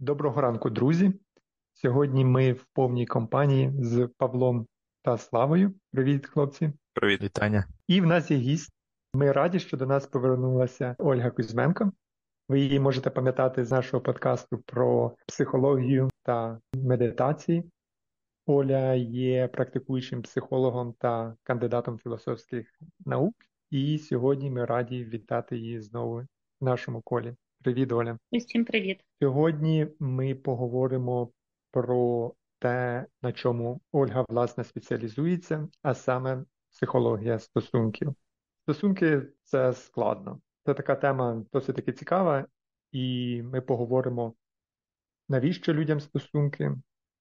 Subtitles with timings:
[0.00, 1.12] Доброго ранку, друзі.
[1.72, 4.66] Сьогодні ми в повній компанії з Павлом
[5.02, 5.74] та Славою.
[5.92, 6.72] Привіт, хлопці.
[6.92, 7.66] Привіт, вітання.
[7.86, 8.72] І в нас є гість.
[9.14, 11.92] Ми раді, що до нас повернулася Ольга Кузьменко.
[12.48, 17.64] Ви її можете пам'ятати з нашого подкасту про психологію та медитації.
[18.46, 23.34] Оля є практикуючим психологом та кандидатом філософських наук.
[23.70, 26.22] І сьогодні ми раді вітати її знову
[26.60, 27.34] в нашому колі.
[27.62, 28.18] Привіт, Оля.
[28.30, 29.00] Усім привіт.
[29.22, 31.32] Сьогодні ми поговоримо
[31.70, 38.14] про те, на чому Ольга власне спеціалізується, а саме психологія стосунків.
[38.62, 40.40] Стосунки це складно.
[40.66, 42.46] Це така тема досить таки цікава,
[42.92, 44.34] і ми поговоримо,
[45.28, 46.74] навіщо людям стосунки,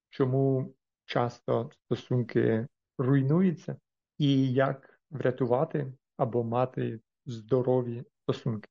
[0.10, 0.74] чому
[1.05, 3.77] часто стосунки руйнуються,
[4.18, 8.70] і як врятувати або мати здорові стосунки.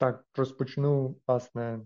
[0.00, 1.80] Так, розпочну, власне,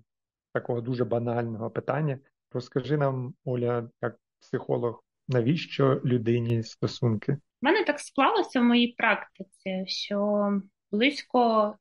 [0.52, 2.18] такого дуже банального питання.
[2.52, 7.32] Розкажи нам, Оля, як психолог, навіщо людині стосунки?
[7.32, 10.50] У мене так склалося в моїй практиці, що
[10.92, 11.74] близько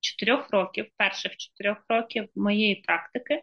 [0.00, 3.42] чотирьох років, перших чотирьох років моєї практики,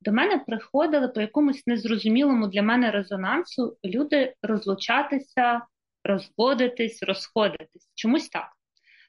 [0.00, 5.66] до мене приходили по якомусь незрозумілому для мене резонансу люди розлучатися,
[6.04, 7.90] розводитись, розходитись.
[7.94, 8.52] Чомусь так.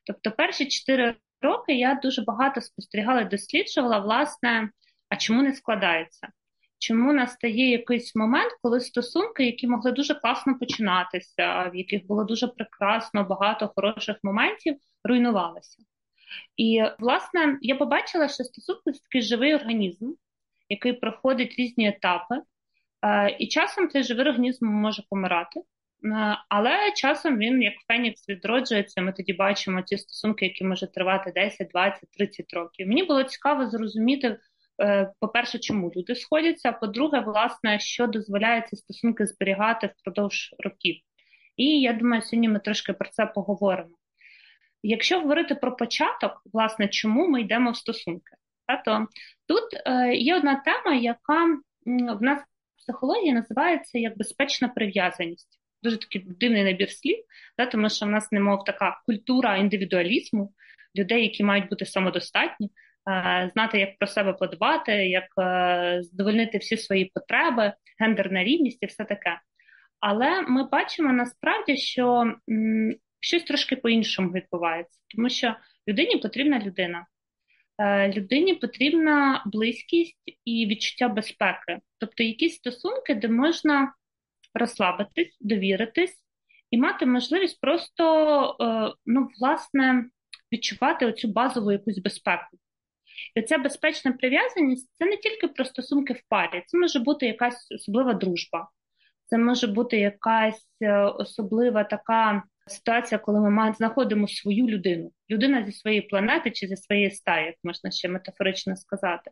[0.05, 4.69] Тобто, перші чотири роки я дуже багато спостерігала і досліджувала, власне,
[5.09, 6.27] а чому не складається?
[6.79, 12.47] Чому настає якийсь момент, коли стосунки, які могли дуже класно починатися, в яких було дуже
[12.47, 15.83] прекрасно, багато хороших моментів, руйнувалися?
[16.57, 20.13] І, власне, я побачила, що стосунки це такий живий організм,
[20.69, 22.41] який проходить різні етапи,
[23.01, 25.61] е, і часом цей живий організм може помирати.
[26.05, 29.01] Е, але часом він, як Фенікс, відроджується.
[29.01, 32.87] Ми тоді бачимо ті стосунки, які можуть тривати 10, 20, 30 років.
[32.87, 34.37] Мені було цікаво зрозуміти,
[34.81, 40.95] е, по-перше, чому люди сходяться, а по-друге, власне, що дозволяє ці стосунки зберігати впродовж років.
[41.57, 43.97] І я думаю, сьогодні ми трошки про це поговоримо.
[44.83, 48.35] Якщо говорити про початок, власне, чому ми йдемо в стосунки,
[48.85, 49.07] то
[49.47, 51.45] тут е, є одна тема, яка
[51.85, 57.17] в нас в психології називається як безпечна прив'язаність дуже такий дивний набір слів,
[57.57, 60.53] да, тому що в нас немов така культура індивідуалізму,
[60.95, 62.69] людей, які мають бути самодостатні,
[63.09, 68.85] е, знати, як про себе подбати, як е, задовольнити всі свої потреби, гендерна рівність і
[68.85, 69.39] все таке.
[69.99, 75.55] Але ми бачимо насправді, що м, щось трошки по-іншому відбувається, тому що
[75.87, 77.05] людині потрібна людина.
[77.79, 83.93] Е, людині потрібна близькість і відчуття безпеки, тобто якісь стосунки, де можна
[84.53, 86.23] розслабитись, довіритись
[86.71, 90.05] і мати можливість просто е, ну, власне,
[90.51, 92.57] відчувати оцю базову якусь безпеку.
[93.35, 97.71] І ця безпечна прив'язаність це не тільки про стосунки в парі, це може бути якась
[97.71, 98.69] особлива дружба,
[99.25, 105.71] це може бути якась е, особлива така ситуація, коли ми знаходимо свою людину, людина зі
[105.71, 109.31] своєї планети чи зі своєї стаї, як можна ще метафорично сказати.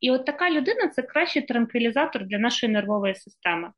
[0.00, 3.70] І от така людина це кращий транквілізатор для нашої нервової системи.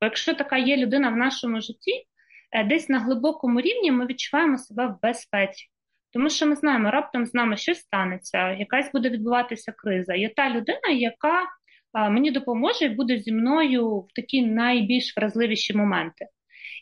[0.00, 2.04] Бо якщо така є людина в нашому житті,
[2.52, 5.66] е, десь на глибокому рівні ми відчуваємо себе в безпеці.
[6.12, 10.14] Тому що ми знаємо, раптом з нами щось станеться, якась буде відбуватися криза.
[10.14, 11.46] Є та людина, яка
[11.94, 16.26] мені допоможе і буде зі мною в такі найбільш вразливіші моменти.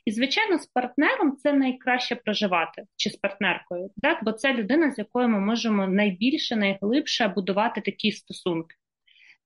[0.04, 4.18] І, звичайно, з партнером це найкраще проживати чи з партнеркою, так?
[4.24, 8.76] бо це людина, з якою ми можемо найбільше, найглибше будувати такі стосунки.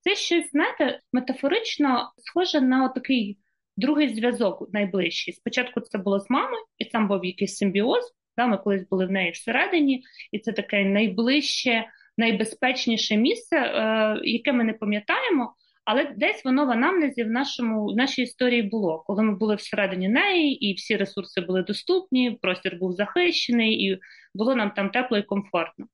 [0.00, 3.38] Це щось, знаєте, метафорично схоже на такий
[3.78, 5.34] Другий зв'язок найближчий.
[5.34, 8.14] Спочатку це було з мамою, і там був якийсь симбіоз.
[8.36, 10.02] Да, Ми колись були в неї всередині,
[10.32, 11.84] і це таке найближче,
[12.16, 17.96] найбезпечніше місце, е, яке ми не пам'ятаємо, але десь воно в анамнезі в нашому в
[17.96, 22.92] нашій історії було, коли ми були всередині неї, і всі ресурси були доступні, простір був
[22.92, 23.98] захищений, і
[24.34, 25.86] було нам там тепло і комфортно.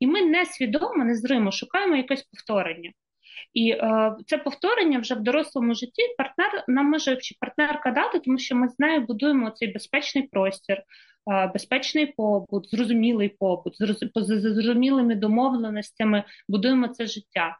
[0.00, 2.92] І ми несвідомо, незримо шукаємо якесь повторення.
[3.54, 8.38] І е, це повторення вже в дорослому житті партнер нам може чи партнерка дати, тому
[8.38, 14.08] що ми з нею будуємо цей безпечний простір, е, безпечний побут, зрозумілий побут, з
[14.54, 17.58] зрозумілими домовленостями будуємо це життя.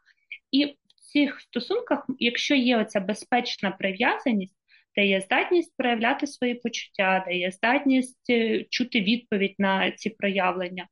[0.51, 4.57] І в цих стосунках, якщо є оця безпечна прив'язаність,
[4.97, 10.89] де є здатність проявляти свої почуття, де є здатність е, чути відповідь на ці проявлення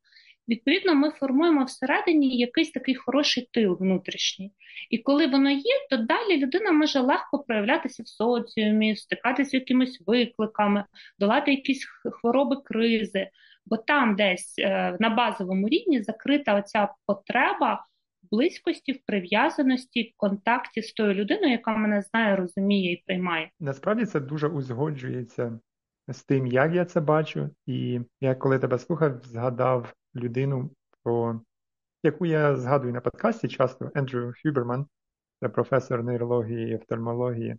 [0.47, 4.53] відповідно ми формуємо всередині якийсь такий хороший тил внутрішній.
[4.89, 10.03] І коли воно є, то далі людина може легко проявлятися в соціумі, стикатися з якимись
[10.07, 10.85] викликами,
[11.19, 13.29] долати якісь хвороби, кризи.
[13.65, 17.85] Бо там десь е, на базовому рівні закрита оця потреба
[18.31, 23.49] близькості, в прив'язаності, в контакті з тою людиною, яка мене знає, розуміє і приймає.
[23.59, 25.59] Насправді це дуже узгоджується
[26.07, 30.71] з тим, як я це бачу, і я коли тебе слухав, згадав людину,
[31.03, 31.41] про
[32.03, 34.85] яку я згадую на подкасті часто Ендрю Хюберман,
[35.39, 37.57] це професор нейрології і офтальмології.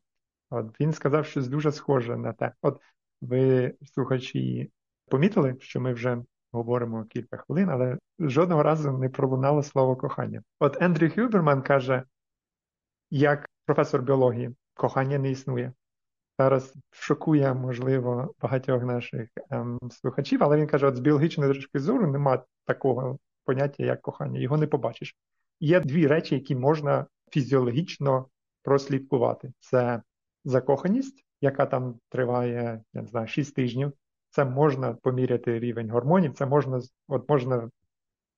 [0.50, 2.52] От він сказав щось дуже схоже на те.
[2.62, 2.80] От
[3.20, 4.70] ви, слухачі,
[5.10, 6.22] помітили, що ми вже
[6.52, 10.42] говоримо кілька хвилин, але жодного разу не пролунало слово кохання.
[10.58, 12.02] От Ендрю Хюберман каже,
[13.10, 15.72] як професор біології, кохання не існує.
[16.38, 22.06] Зараз шокує, можливо, багатьох наших ем, слухачів, але він каже: от з біологічної точки зору
[22.06, 25.16] немає такого поняття, як кохання, його не побачиш.
[25.60, 28.26] Є дві речі, які можна фізіологічно
[28.62, 30.02] прослідкувати: це
[30.44, 33.92] закоханість, яка там триває, я не знаю, 6 тижнів.
[34.30, 37.70] Це можна поміряти рівень гормонів, це можна от можна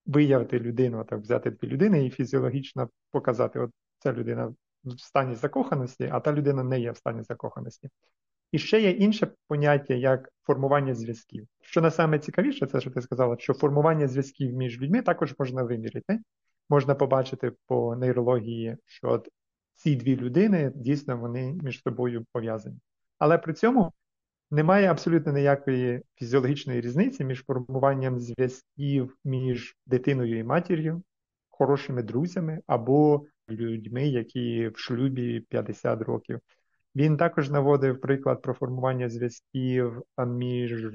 [0.06, 4.54] виявити людину, так взяти дві людини і фізіологічно показати, от ця людина
[4.84, 7.88] в стані закоханості, а та людина не є в стані закоханості.
[8.52, 11.46] І ще є інше поняття, як формування зв'язків.
[11.60, 15.62] Що на саме цікавіше, це що ти сказала, що формування зв'язків між людьми також можна
[15.62, 16.20] виміряти.
[16.68, 19.22] Можна побачити по нейрології, що
[19.74, 22.76] ці дві людини дійсно вони між собою пов'язані.
[23.18, 23.92] Але при цьому
[24.50, 31.02] немає абсолютно ніякої фізіологічної різниці між формуванням зв'язків між дитиною і матір'ю,
[31.50, 36.40] хорошими друзями або людьми, які в шлюбі 50 років.
[36.96, 40.94] Він також наводив приклад про формування зв'язків між,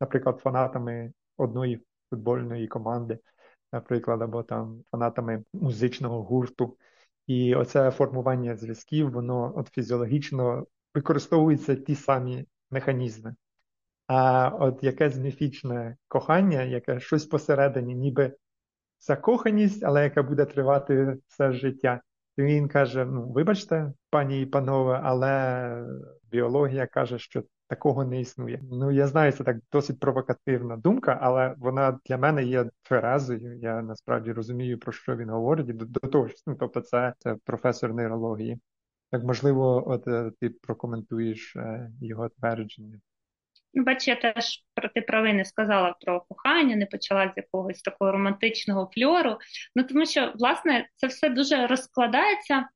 [0.00, 3.18] наприклад, фанатами одної футбольної команди,
[3.72, 6.76] наприклад, або там фанатами музичного гурту.
[7.26, 13.34] І оце формування зв'язків, воно от фізіологічно використовуються ті самі механізми.
[14.06, 18.36] А от якесь міфічне кохання, яке щось посередині, ніби
[19.06, 22.00] закоханість, але яка буде тривати все життя.
[22.36, 25.86] І він каже: ну, вибачте, пані і панове, але
[26.30, 28.60] біологія каже, що такого не існує.
[28.70, 33.58] Ну, я знаю, це так досить провокативна думка, але вона для мене є тверезою.
[33.58, 35.68] Я насправді розумію, про що він говорить.
[35.68, 38.58] І до, до того ж, ну, тобто, це, це професор нейрології.
[39.10, 43.00] Так, можливо, от е, ти прокоментуєш е, його твердження.
[43.76, 47.82] Ну, бач, я теж про ти правий не сказала про кохання, не почала з якогось
[47.82, 49.38] такого романтичного фльору.
[49.74, 52.68] Ну тому що, власне, це все дуже розкладається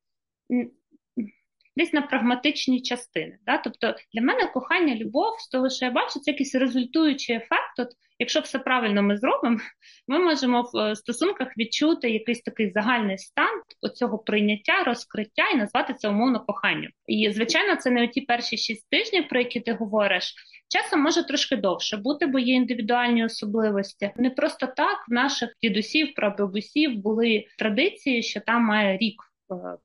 [1.77, 3.39] десь на прагматичні частини.
[3.47, 3.59] Да?
[3.59, 7.79] Тобто для мене кохання, любов, з того, що я бачу, це якийсь результуючий ефект.
[7.79, 7.89] От,
[8.21, 9.59] Якщо все правильно ми зробимо,
[10.09, 15.95] ми можемо в е, стосунках відчути якийсь такий загальний стан оцього прийняття, розкриття і назвати
[15.95, 16.91] це умовно коханням.
[17.07, 20.35] І звичайно, це не оті перші шість тижнів, про які ти говориш.
[20.69, 24.13] Часом може трошки довше бути, бо є індивідуальні особливості.
[24.17, 29.30] Не просто так в наших дідусів, прабабусів були традиції, що там має рік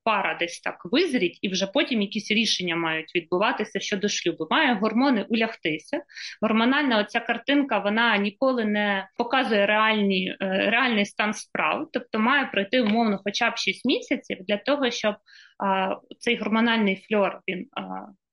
[0.04, 4.48] пара десь так визріть, і вже потім якісь рішення мають відбуватися щодо шлюбу.
[4.50, 6.02] Має гормони улягтися.
[6.42, 12.82] Гормональна оця картинка вона ніколи не показує реальні, е, реальний стан справ, тобто має пройти
[12.82, 15.16] умовно, хоча б 6 місяців для того, щоб
[15.60, 17.82] а, цей гормональний фльор він а,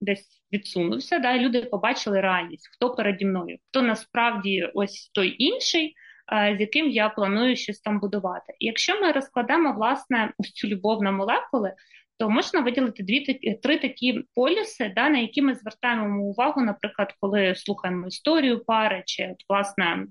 [0.00, 1.18] десь відсунувся.
[1.18, 5.94] Да, і люди побачили реальність, хто переді мною, хто насправді ось той інший.
[6.32, 8.54] Е, з яким я планую щось там будувати.
[8.58, 11.74] І якщо ми розкладемо власне ось цю любов на молекули,
[12.18, 13.20] то можна виділити дві
[13.62, 19.28] три такі полюси, да, на які ми звертаємо увагу, наприклад, коли слухаємо історію пари, чи
[19.32, 20.06] от, власне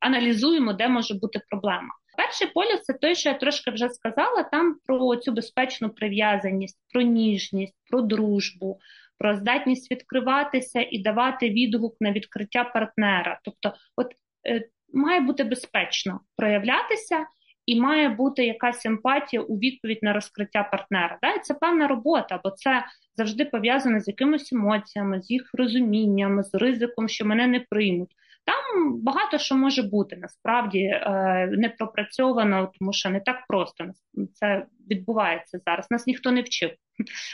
[0.00, 1.94] аналізуємо, де може бути проблема.
[2.16, 7.02] Перший полюс це той, що я трошки вже сказала, там про цю безпечну прив'язаність, про
[7.02, 8.78] ніжність, про дружбу,
[9.18, 13.40] про здатність відкриватися і давати відгук на відкриття партнера.
[13.44, 14.06] Тобто, от
[14.48, 17.26] е, має бути безпечно проявлятися.
[17.66, 21.18] І має бути якась емпатія у відповідь на розкриття партнера.
[21.22, 21.32] Да?
[21.32, 22.84] І це певна робота, бо це
[23.16, 28.10] завжди пов'язано з якимись емоціями, з їх розумінням, з ризиком, що мене не приймуть.
[28.44, 33.86] Там багато що може бути насправді е, не пропрацьовано, тому що не так просто
[34.34, 35.90] це відбувається зараз.
[35.90, 36.70] Нас ніхто не вчив.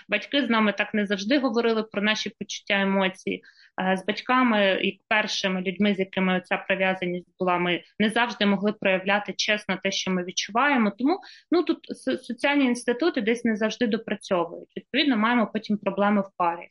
[0.09, 3.42] Батьки з нами так не завжди говорили про наші почуття емоції.
[3.81, 8.73] Е, з батьками і першими людьми, з якими ця прив'язаність була, ми не завжди могли
[8.73, 10.90] проявляти чесно те, що ми відчуваємо.
[10.99, 11.78] Тому ну тут
[12.23, 14.76] соціальні інститути десь не завжди допрацьовують.
[14.76, 16.69] Відповідно, маємо потім проблеми в парі.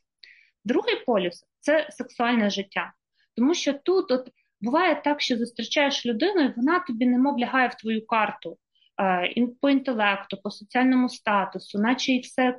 [0.66, 2.94] Другий полюс це сексуальне життя,
[3.36, 4.30] тому що тут от
[4.62, 8.58] буває так, що зустрічаєш людину, і вона тобі немов лягає в твою карту.
[9.02, 12.56] Е, по інтелекту, по соціальному статусу, наче і все е,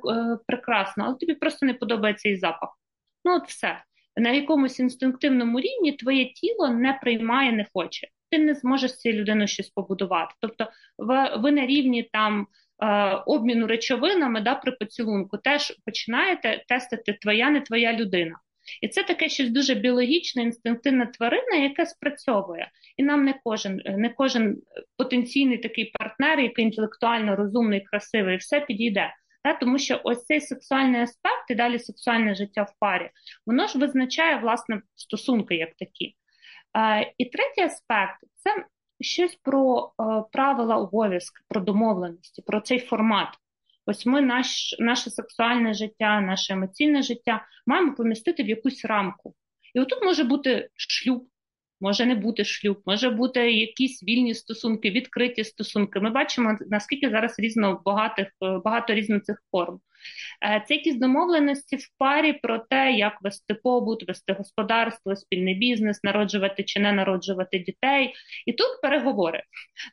[0.47, 2.69] прекрасно, але тобі просто не подобається і запах.
[3.25, 3.83] Ну, от все
[4.17, 8.07] на якомусь інстинктивному рівні твоє тіло не приймає, не хоче.
[8.31, 10.35] ти не зможеш цією людиною щось побудувати.
[10.39, 10.67] Тобто,
[11.37, 12.47] ви на рівні там
[12.83, 18.39] Е, обміну речовинами да, при поцілунку, теж починаєте тестити твоя, не твоя людина.
[18.81, 22.71] І це таке щось дуже біологічне, інстинктивна тварина, яке спрацьовує.
[22.97, 24.57] І нам не кожен не кожен
[24.97, 29.13] потенційний такий партнер, який інтелектуально розумний, красивий, все підійде.
[29.45, 29.53] Да?
[29.53, 33.09] Тому що ось цей сексуальний аспект і далі сексуальне життя в парі,
[33.45, 36.15] воно ж визначає власне стосунки як такі.
[36.77, 38.65] Е, І третій аспект це
[39.01, 43.29] щось про е, правила обов'язки, про домовленості, про цей формат.
[43.85, 49.35] Ось ми наш, наше сексуальне життя, наше емоційне життя маємо помістити в якусь рамку.
[49.73, 51.27] І отут може бути шлюб,
[51.83, 55.99] може не бути шлюб, може бути якісь вільні стосунки, відкриті стосунки.
[55.99, 59.79] Ми бачимо, наскільки зараз різно багатих, е, багато різних цих форм.
[60.45, 66.03] Е, це якісь домовленості в парі про те, як вести побут, вести господарство, спільний бізнес,
[66.03, 68.13] народжувати чи не народжувати дітей.
[68.45, 69.43] І тут переговори.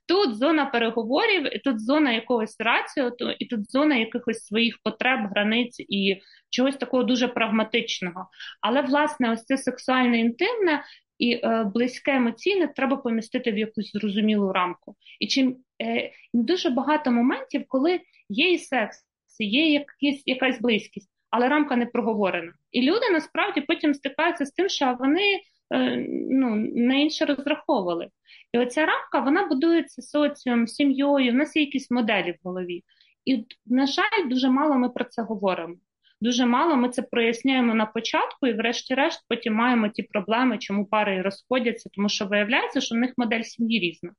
[0.08, 5.80] Тут зона переговорів, і тут зона якогось раціо, і тут зона якихось своїх потреб, границь
[5.80, 6.20] і
[6.50, 8.28] чогось такого дуже прагматичного.
[8.60, 10.82] Але, власне, ось це сексуальне інтимне.
[11.20, 14.96] І е, близьке емоційне треба помістити в якусь зрозумілу рамку.
[15.20, 18.98] І чим е, дуже багато моментів, коли є і секс,
[19.38, 22.52] є якісь, якась близькість, але рамка не проговорена.
[22.72, 25.40] І люди насправді потім стикаються з тим, що вони
[25.74, 28.08] е, ну, на інше розраховували.
[28.52, 32.84] І оця рамка вона будується соціум, сім'єю, в нас є якісь моделі в голові.
[33.24, 35.74] І, на жаль, дуже мало ми про це говоримо.
[36.20, 41.22] Дуже мало ми це проясняємо на початку, і, врешті-решт, потім маємо ті проблеми, чому пари
[41.22, 44.10] розходяться, тому що виявляється, що в них модель сім'ї різна,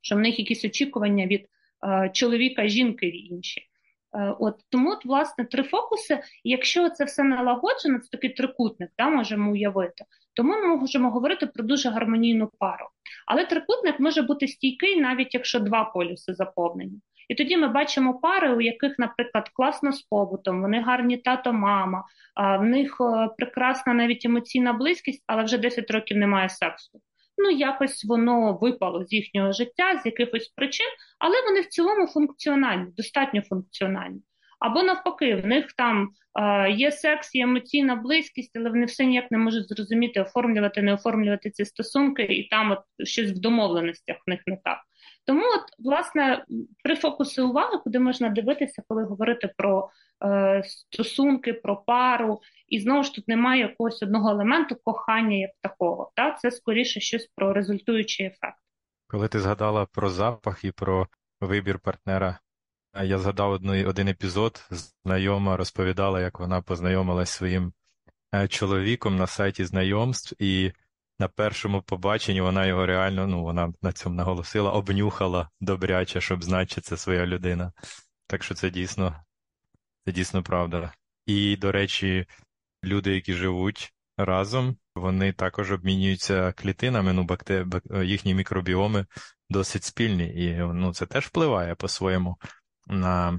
[0.00, 1.46] що в них якісь очікування від
[1.86, 3.60] е, чоловіка, жінки інші.
[4.14, 6.20] Е, от тому, от, власне, три фокуси.
[6.44, 11.64] Якщо це все налагоджено, це такий трикутник, да, можемо уявити, то ми можемо говорити про
[11.64, 12.86] дуже гармонійну пару.
[13.26, 17.00] Але трикутник може бути стійкий, навіть якщо два полюси заповнені.
[17.28, 22.04] І тоді ми бачимо пари, у яких, наприклад, класно з побутом, вони гарні тато, мама,
[22.36, 27.00] в них е, прекрасна навіть емоційна близькість, але вже 10 років немає сексу
[27.38, 30.86] ну якось воно випало з їхнього життя з якихось причин,
[31.18, 34.20] але вони в цілому функціональні, достатньо функціональні.
[34.60, 39.30] Або навпаки, в них там е, є секс, є емоційна близькість, але вони все ніяк
[39.30, 44.30] не можуть зрозуміти, оформлювати, не оформлювати ці стосунки, і там от щось в домовленостях в
[44.30, 44.78] них не так.
[45.26, 46.44] Тому, от, власне,
[46.84, 49.90] три фокуси уваги, куди можна дивитися, коли говорити про
[50.24, 56.12] е, стосунки, про пару, і знову ж тут немає якогось одного елементу кохання як такого.
[56.16, 56.32] Та?
[56.32, 58.58] Це скоріше щось про результуючий ефект.
[59.06, 61.08] Коли ти згадала про запах і про
[61.40, 62.38] вибір партнера,
[63.02, 67.72] я згадав одну, один епізод, знайома розповідала, як вона познайомилась своїм
[68.34, 70.72] е, чоловіком на сайті знайомств, і
[71.18, 76.66] на першому побаченні вона його реально, ну вона на цьому наголосила, обнюхала добряче, щоб знати,
[76.66, 77.72] чи це своя людина.
[78.26, 79.24] Так що це дійсно,
[80.04, 80.92] це дійсно правда.
[81.26, 82.26] І, до речі,
[82.84, 87.66] люди, які живуть разом, вони також обмінюються клітинами, ну, бактер...
[88.04, 89.06] їхні мікробіоми
[89.50, 92.36] досить спільні, і ну, це теж впливає по-своєму
[92.86, 93.38] на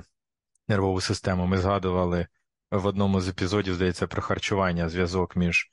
[0.68, 1.46] нервову систему.
[1.46, 2.28] Ми згадували
[2.72, 5.72] в одному з епізодів, здається, про харчування зв'язок між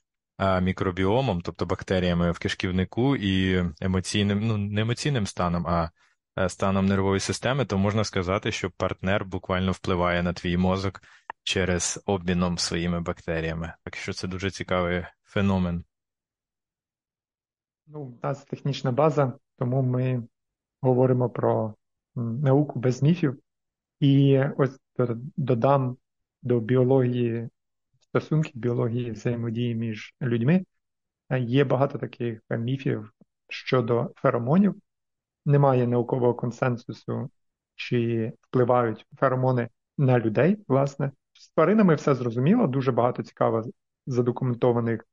[0.61, 5.89] мікробіомом, тобто бактеріями в кишківнику і емоційним, ну не емоційним станом, а
[6.37, 11.01] е, станом нервової системи, то можна сказати, що партнер буквально впливає на твій мозок
[11.43, 13.73] через обміном своїми бактеріями.
[13.83, 15.83] Так що це дуже цікавий феномен.
[17.87, 20.23] Ну, У нас технічна база, тому ми
[20.81, 21.75] говоримо про
[22.15, 23.39] науку без міфів.
[23.99, 24.79] І ось
[25.37, 25.97] додам
[26.41, 27.49] до біології
[28.13, 30.65] стосунків, біології взаємодії між людьми.
[31.39, 33.11] Є багато таких міфів
[33.49, 34.75] щодо феромонів.
[35.45, 37.29] Немає наукового консенсусу,
[37.75, 41.11] чи впливають феромони на людей, власне.
[41.33, 43.63] З тваринами все зрозуміло, дуже багато цікаво
[44.07, 45.05] задокументованих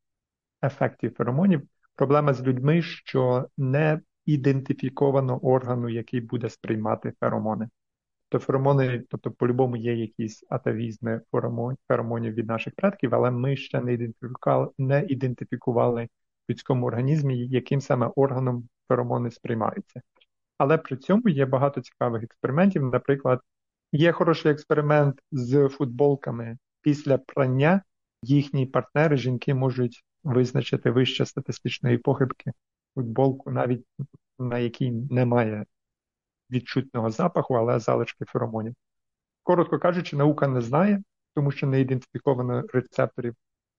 [0.63, 1.63] ефектів феромонів.
[1.95, 7.69] Проблема з людьми, що не ідентифіковано органу, який буде сприймати феромони.
[8.31, 11.21] То феромони, тобто, по-любому є якісь атавізми
[11.89, 16.05] феромонів від наших предків, але ми ще не ідентифікували, не ідентифікували
[16.49, 20.01] в людському організмі, яким саме органом феромони сприймаються.
[20.59, 22.83] Але при цьому є багато цікавих експериментів.
[22.83, 23.41] Наприклад,
[23.93, 26.59] Є хороший експеримент з футболками.
[26.81, 27.83] Після прання
[28.23, 32.53] їхні партнери, жінки можуть визначити вище статистичної похибки
[32.95, 33.87] футболку, навіть
[34.39, 35.65] на якій немає
[36.53, 38.75] відчутного запаху, але залишки феромонів.
[39.43, 41.03] Коротко кажучи, наука не знає,
[41.35, 43.35] тому що не ідентифіковано рецепторів,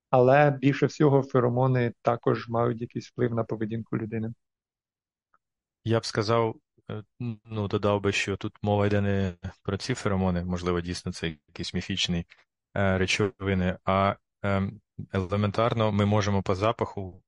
[0.09, 4.33] але більше всього феромони також мають якийсь вплив на поведінку людини.
[5.83, 6.55] Я б сказав,
[6.91, 7.03] е,
[7.45, 11.73] ну, додав би, що тут мова йде не про ці феромони, можливо, дійсно це якісь
[11.73, 12.25] міфічні
[12.77, 14.71] е, речовини, а е,
[15.13, 17.23] елементарно ми можемо по запаху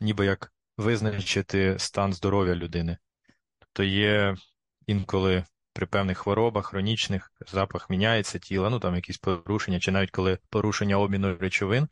[0.00, 2.98] ніби як визначити стан здоров'я людини.
[3.58, 4.36] Тобто є
[4.86, 10.38] інколи при певних хворобах, хронічних, запах міняється тіла, ну там якісь порушення, чи навіть коли
[10.50, 11.88] порушення обміну речовин,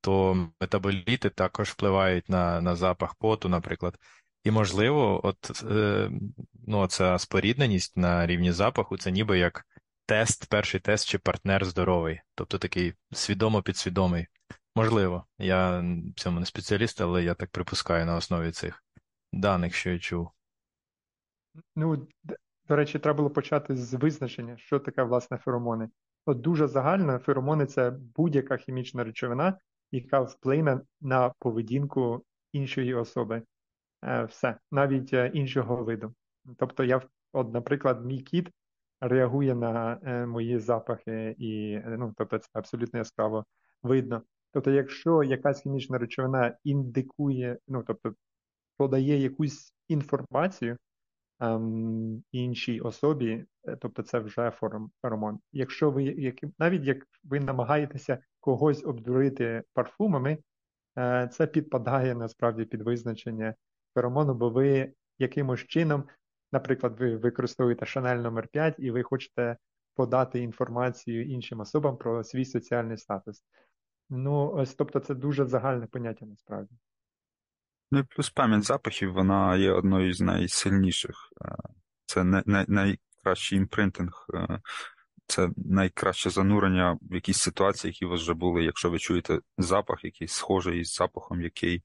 [0.00, 3.98] то метаболіти також впливають на на запах поту, наприклад.
[4.44, 6.10] І, можливо, от е,
[6.66, 9.66] ну, ця спорідненість на рівні запаху це ніби як
[10.06, 14.26] тест, перший тест, чи партнер здоровий, тобто такий свідомо підсвідомий.
[14.76, 18.84] Можливо, я в цьому не спеціаліст, але я так припускаю на основі цих
[19.32, 20.30] даних, що я чув.
[21.76, 22.06] Ну,
[22.68, 25.88] до речі, треба було почати з визначення, що таке власне феромони.
[26.26, 29.58] От дуже загально феромони це будь-яка хімічна речовина,
[29.92, 33.42] яка вплине на поведінку іншої особи.
[34.04, 36.14] Е, все, навіть е, іншого виду.
[36.58, 37.02] Тобто, я,
[37.32, 38.50] от, наприклад, мій кіт
[39.00, 43.44] реагує на е, мої запахи, і ну, тобто, це абсолютно яскраво
[43.82, 44.22] видно.
[44.52, 48.14] Тобто, якщо якась хімічна речовина індикує, ну тобто
[48.76, 50.76] подає якусь інформацію
[51.40, 53.44] ем, іншій особі,
[53.80, 54.52] тобто це вже
[55.02, 55.38] феромон.
[55.52, 60.38] Якщо ви як, навіть як ви намагаєтеся когось обдурити парфумами,
[60.98, 63.54] е, це підпадає насправді під визначення
[63.94, 66.04] феромону, бо ви якимось чином,
[66.52, 69.56] наприклад, ви використовуєте Шанель номер 5 і ви хочете
[69.94, 73.42] подати інформацію іншим особам про свій соціальний статус.
[74.10, 76.74] Ну, ось тобто, це дуже загальне поняття насправді.
[77.90, 81.32] Ну і плюс пам'ять запахів, вона є одною з найсильніших.
[81.44, 81.56] Е,
[82.06, 84.60] це най- най- найкращий імпринтинг, е,
[85.26, 88.64] це найкраще занурення в якісь ситуації, які у вас вже були.
[88.64, 91.82] Якщо ви чуєте запах, який схожий із запахом, який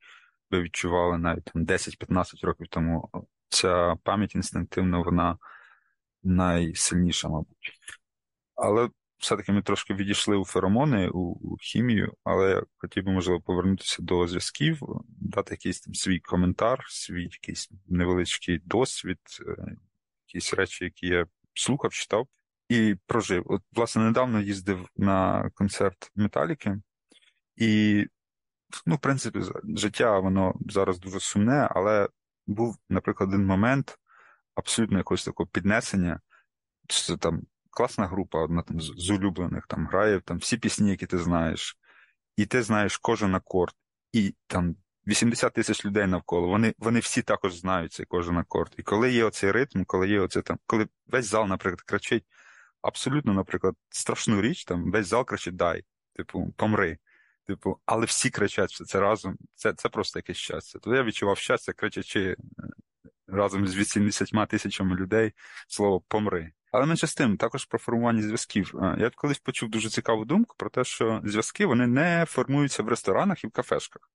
[0.52, 3.10] ви відчували навіть 10-15 років тому,
[3.50, 5.38] ця пам'ять інстинктивно, вона
[6.24, 7.80] найсильніша, мабуть.
[8.56, 8.90] Але
[9.24, 14.28] все-таки ми трошки відійшли у феромони, у, у хімію, але хотів би, можливо, повернутися до
[14.28, 19.76] зв'язків, дати якийсь там свій коментар, свій якийсь невеличкий досвід, е,
[20.28, 22.28] якісь речі, які я слухав, читав
[22.70, 23.44] і прожив.
[23.46, 26.78] От, власне, недавно їздив на концерт Металіки,
[27.56, 28.06] і,
[28.86, 29.40] ну, в принципі,
[29.76, 32.10] життя воно зараз дуже сумне, але
[32.48, 33.98] був, наприклад, один момент
[34.56, 36.20] абсолютно якогось такого піднесення,
[36.90, 37.42] що там
[37.74, 41.78] класна група, одна там з улюблених там грає там всі пісні, які ти знаєш,
[42.38, 43.74] і ти знаєш кожен акорд,
[44.12, 44.76] і там
[45.08, 48.74] 80 тисяч людей навколо, вони вони всі також знають цей кожен акорд.
[48.78, 52.26] І коли є оцей ритм, коли є оце там, коли весь зал, наприклад, кричить
[52.82, 55.84] абсолютно, наприклад, страшну річ, там весь зал кричить дай,
[56.16, 56.98] типу, помри.
[57.48, 60.80] Типу, але всі кричать що це разом, це це просто якесь щастя.
[60.80, 62.36] То я відчував щастя, кричачи е,
[63.28, 65.34] разом з 80 тисячами людей
[65.68, 66.52] слово помри.
[66.74, 68.72] Але менше з тим, також про формування зв'язків.
[68.98, 73.44] Я колись почув дуже цікаву думку про те, що зв'язки вони не формуються в ресторанах
[73.44, 74.12] і в кафешках.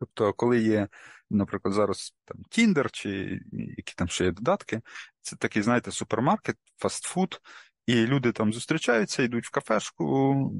[0.00, 0.88] Тобто, коли є,
[1.30, 4.80] наприклад, зараз там Тіндер чи які там ще є додатки,
[5.22, 7.40] це такий, знаєте, супермаркет, фастфуд,
[7.86, 10.52] і люди там зустрічаються, йдуть в кафешку,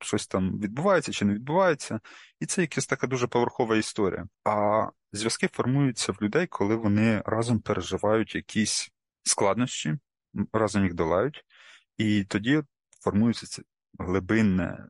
[0.00, 2.00] щось там відбувається чи не відбувається,
[2.40, 4.26] і це якась така дуже поверхова історія.
[4.44, 8.90] А зв'язки формуються в людей, коли вони разом переживають якісь
[9.22, 9.98] складнощі,
[10.52, 11.44] разом їх долають,
[11.98, 12.62] і тоді
[13.00, 13.62] формується це
[13.98, 14.86] глибинне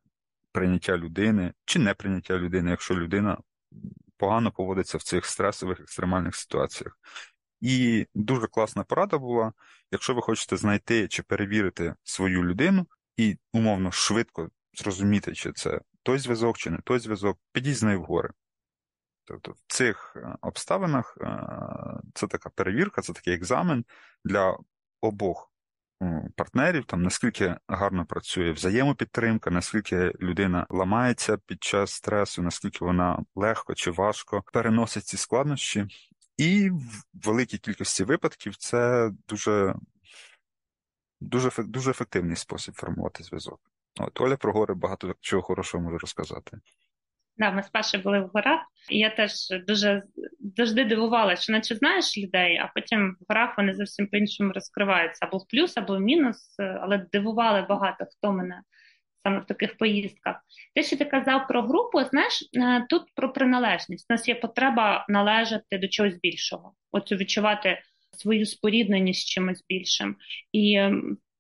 [0.53, 3.39] прийняття людини чи неприйняття людини, якщо людина
[4.17, 6.99] погано поводиться в цих стресових екстремальних ситуаціях.
[7.61, 9.53] І дуже класна порада була,
[9.91, 16.19] якщо ви хочете знайти чи перевірити свою людину і умовно швидко зрозуміти, чи це той
[16.19, 18.31] зв'язок, чи не той зв'язок, підіть з нею вгори.
[19.25, 21.39] Тобто в цих е, обставинах е,
[22.15, 23.85] це така перевірка, це такий екзамен
[24.25, 24.59] для
[25.07, 25.53] обох
[26.37, 33.75] партнерів, там наскільки гарно працює взаємопідтримка, наскільки людина ламається під час стресу, наскільки вона легко
[33.75, 35.87] чи важко переносить ці складнощі.
[36.37, 39.75] І в великій кількості випадків це дуже
[41.21, 43.61] дуже, дуже ефективний спосіб формувати зв'язок.
[44.01, 46.59] От Оля про гори багато чого хорошого може розказати.
[47.39, 49.33] Да, ми спершу були в горах, і я теж
[49.67, 50.03] дуже
[50.57, 55.39] завжди дивувалася, що наче знаєш людей, а потім в горах вони зовсім по-іншому розкриваються або
[55.39, 58.63] в плюс, або в мінус, але дивували багато хто мене
[59.27, 60.37] саме в таких поїздках.
[60.75, 64.07] Те, що ти казав про групу, знаєш, е, тут про приналежність.
[64.11, 67.79] У нас є потреба належати до чогось більшого, оцю відчувати
[68.13, 70.17] свою спорідненість з чимось більшим.
[70.53, 70.89] І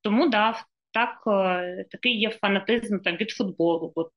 [0.02, 3.92] тому да, так, е, такий є фанатизм там від футболу.
[3.96, 4.10] Бо,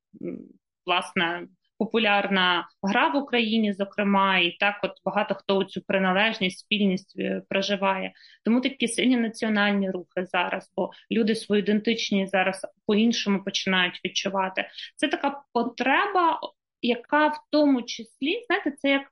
[0.85, 1.47] власне,
[1.79, 8.13] популярна гра в Україні, зокрема, і так от багато хто цю приналежність, спільність е, проживає.
[8.45, 14.67] Тому такі сильні національні рухи зараз, бо люди свою ідентичність зараз по-іншому починають відчувати.
[14.95, 16.39] Це така потреба,
[16.81, 19.03] яка в тому числі, знаєте, це як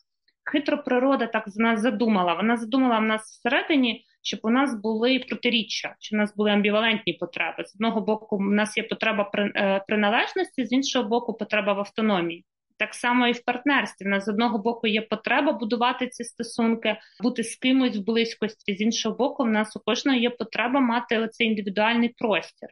[0.51, 2.33] хитро природа так з нас задумала.
[2.33, 7.13] Вона задумала в нас всередині, щоб у нас були протиріччя, щоб у нас були амбівалентні
[7.13, 7.63] потреби.
[7.65, 12.45] З одного боку, у нас є потреба е, приналежності, з іншого боку, потреба в автономії.
[12.79, 14.05] Так само і в партнерстві.
[14.05, 18.75] У нас з одного боку є потреба будувати ці стосунки, бути з кимось в близькості.
[18.75, 22.69] З іншого боку, в нас у кожного є потреба мати оцей індивідуальний простір.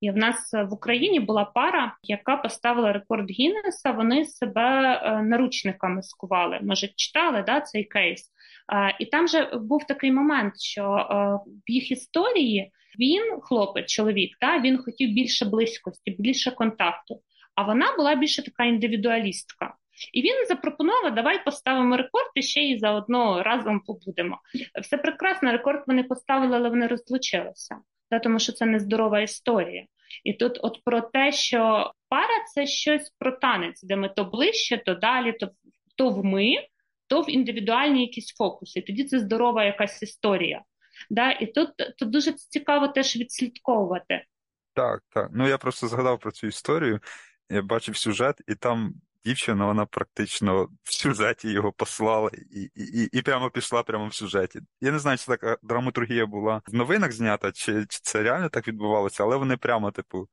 [0.00, 3.90] І в нас в Україні була пара, яка поставила рекорд Гіннеса.
[3.90, 6.58] Вони себе е, наручниками скували.
[6.62, 8.30] Може, читали да, цей кейс.
[9.00, 11.14] І там же був такий момент, що е,
[11.68, 17.20] в їх історії він, хлопець, чоловік, да, він хотів більше близькості, більше контакту.
[17.54, 19.74] А вона була більше така індивідуалістка.
[20.12, 24.38] І він запропонував, давай поставимо рекорд і ще й заодно разом побудемо.
[24.82, 27.76] Все прекрасно, рекорд вони поставили, але вони розлучилися
[28.20, 29.86] тому що це нездорова історія.
[30.24, 34.82] І тут, от про те, що пара це щось про танець, де ми то ближче,
[34.86, 35.50] то далі, то
[35.96, 36.54] то в ми,
[37.06, 38.80] то в індивідуальні якісь фокуси.
[38.80, 40.62] тоді це здорова якась історія.
[41.10, 41.30] Да?
[41.30, 44.24] І тут, тут дуже цікаво теж відслідковувати.
[44.74, 45.30] Так, так.
[45.32, 47.00] Ну я просто згадав про цю історію.
[47.50, 53.22] Я бачив сюжет, і там дівчина, вона практично в сюжеті його послала і і, і
[53.22, 54.60] прямо пішла прямо в сюжеті.
[54.80, 58.68] Я не знаю, чи така драматургія була в новинах знята, чи, чи це реально так
[58.68, 60.28] відбувалося, але вони прямо, типу,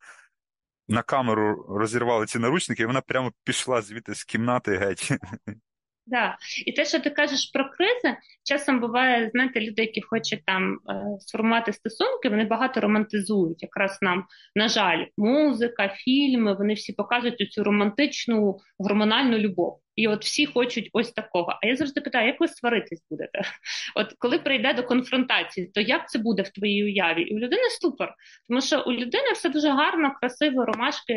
[0.88, 5.12] на камеру розірвали ці наручники, і вона прямо пішла звідти з кімнати геть.
[6.12, 6.38] Да.
[6.66, 11.04] І те, що ти кажеш про кризи, часом буває, знаєте, люди, які хочуть там е,
[11.20, 13.64] сформувати стосунки, вони багато романтизують.
[13.64, 19.81] Якраз нам, на жаль, музика, фільми, вони всі показують цю романтичну гормональну любов.
[19.96, 21.60] І от всі хочуть ось такого.
[21.62, 23.42] А я завжди питаю, як ви сваритись будете?
[23.96, 27.22] От коли прийде до конфронтації, то як це буде в твоїй уяві?
[27.22, 28.14] І у людини ступор,
[28.50, 31.16] тому що у людини все дуже гарно, красиво, ромашки,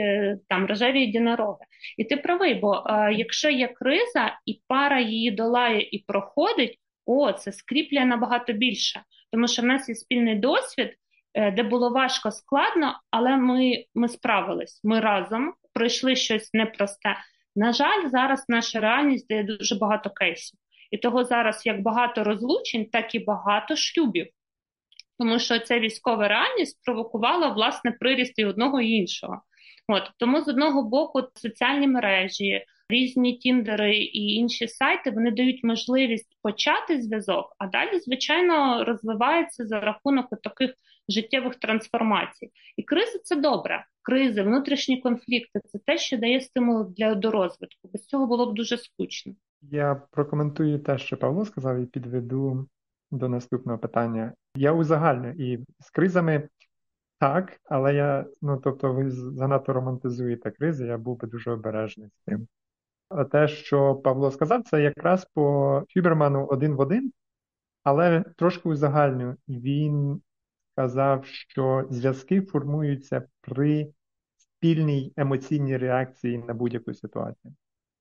[0.48, 1.64] там рожеві єдинороги.
[1.98, 7.32] І ти правий, бо е, якщо є криза і пара її долає і проходить, о,
[7.32, 10.94] це скріплює набагато більше, тому що в нас є спільний досвід.
[11.34, 14.80] Е, де було важко складно, але ми ми справились.
[14.84, 17.16] Ми разом пройшли щось непросте.
[17.56, 20.60] На жаль, зараз наша реальність дає дуже багато кейсів.
[20.90, 24.26] І того зараз як багато розлучень, так і багато шлюбів.
[25.18, 29.42] Тому що ця військова реальність провокувала власне приріст і одного і іншого.
[29.88, 36.38] От Тому з одного боку соціальні мережі, різні тіндери і інші сайти вони дають можливість
[36.42, 40.74] почати зв'язок, а далі, звичайно, розвивається за рахунок таких
[41.08, 42.50] життєвих трансформацій.
[42.76, 43.84] І криза це добре.
[44.02, 47.88] Кризи, внутрішні конфлікти це те, що дає стимул для до розвитку.
[47.92, 49.34] Без цього було б дуже скучно.
[49.62, 52.68] Я прокоментую те, що Павло сказав, і підведу
[53.10, 54.32] до наступного питання.
[54.56, 56.48] Я узагальню і з кризами
[57.18, 62.24] так, але я, ну тобто, ви занадто романтизуєте кризи, я був би дуже обережний з
[62.26, 62.48] тим.
[63.08, 67.12] А те, що Павло сказав, це якраз по Фіберману один в один,
[67.82, 69.36] але трошки узагальню.
[69.48, 70.22] Він
[70.74, 73.92] сказав, що зв'язки формуються при
[74.36, 77.54] спільній емоційній реакції на будь-яку ситуацію,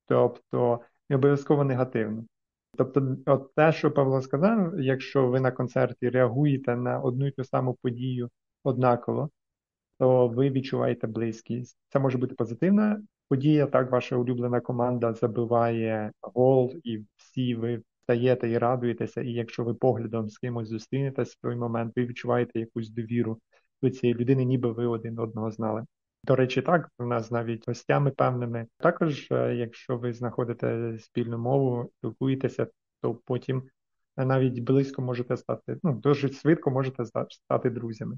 [0.07, 2.25] тобто не обов'язково негативно.
[2.77, 7.43] Тобто, от те, що Павло сказав, якщо ви на концерті реагуєте на одну й ту
[7.43, 8.29] саму подію
[8.63, 9.29] однаково,
[9.99, 11.77] то ви відчуваєте близькість.
[11.89, 13.65] Це може бути позитивна подія.
[13.65, 19.21] Так, ваша улюблена команда забиває гол, і всі ви встаєте і радуєтеся.
[19.21, 23.39] І якщо ви поглядом з кимось зустрінетесь в той момент, ви відчуваєте якусь довіру
[23.81, 25.85] до цієї людини, ніби ви один одного знали.
[26.23, 28.67] До речі, так, у нас навіть гостями певними.
[28.77, 32.67] Також, е, якщо ви знаходите спільну мову, спілкуєтеся,
[33.01, 33.63] то потім
[34.17, 38.17] навіть близько можете стати, ну, дуже швидко можете стати друзями,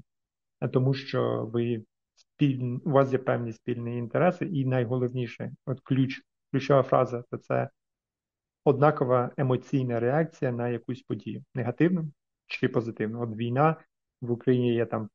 [0.72, 2.78] тому що ви спіль...
[2.84, 6.20] у вас є певні спільні інтереси, і найголовніше, от ключ,
[6.52, 7.70] ключова фраза, то це
[8.66, 12.10] однакова емоційна реакція на якусь подію, негативну
[12.46, 13.22] чи позитивну.
[13.22, 13.76] От війна
[14.20, 15.08] в Україні є там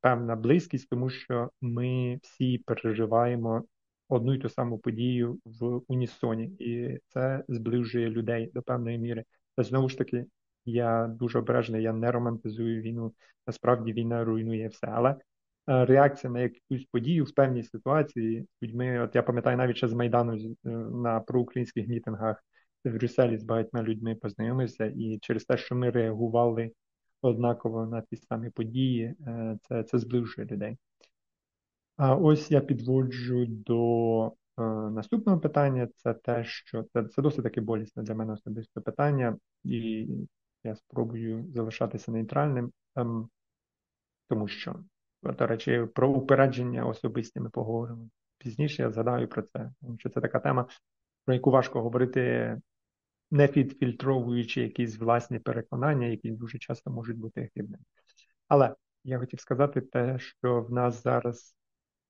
[0.00, 3.64] певна близькість, тому що ми всі переживаємо
[4.08, 9.24] одну й ту саму подію в унісоні, і це зближує людей до певної міри.
[9.56, 10.26] Та знову ж таки,
[10.64, 13.14] я дуже обережний, я не романтизую війну.
[13.46, 14.86] Насправді війна руйнує все.
[14.86, 15.16] Але е,
[15.84, 20.36] реакція на якусь подію в певній ситуації людьми, от я пам'ятаю навіть ще з Майдану
[20.36, 22.44] е, на проукраїнських мітингах
[22.84, 26.72] в Брюсселі з багатьма людьми познайомився, і через те, що ми реагували
[27.22, 30.76] однаково на ті самі події, е, це це зближує людей.
[31.96, 34.32] А ось я підводжу до
[34.90, 40.06] наступного питання це те, що це це досить таки болісне для мене особисте питання, і
[40.64, 43.28] я спробую залишатися нейтральним, ем,
[44.28, 44.74] тому що,
[45.22, 48.08] до речі, про упередження особисті ми поговоримо.
[48.38, 50.66] Пізніше я згадаю про це, тому що це така тема,
[51.24, 52.56] про яку важко говорити,
[53.30, 57.84] не підфільтровуючи якісь власні переконання, які дуже часто можуть бути хибними.
[58.48, 61.56] Але я хотів сказати те, що в нас зараз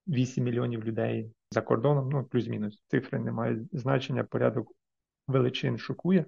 [0.06, 4.72] 8 мільйонів людей за кордоном, ну плюс-мінус цифри не мають значення, порядок
[5.26, 6.26] величин шокує.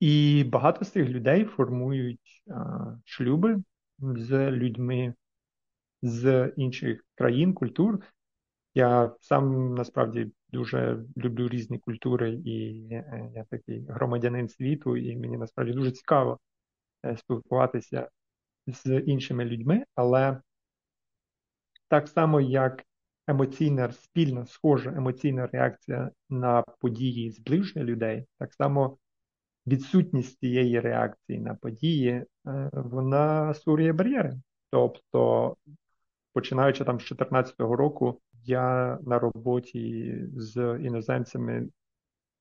[0.00, 3.62] І багато з цих людей формують а, шлюби
[3.98, 5.14] з людьми
[6.02, 8.04] з інших країн, культур.
[8.74, 15.36] Я сам насправді дуже люблю різні культури, і е, я такий громадянин світу, і мені
[15.36, 16.38] насправді дуже цікаво
[17.06, 18.08] е, спілкуватися
[18.66, 20.40] з іншими людьми, але
[21.88, 22.84] так само, як
[23.26, 28.98] емоційна спільна, схожа емоційна реакція на події зближення людей, так само
[29.66, 32.24] відсутність цієї реакції на події, е,
[32.72, 34.40] вона створює бар'єри.
[34.70, 35.56] Тобто,
[36.32, 41.68] починаючи там з 2014 року, я на роботі з іноземцями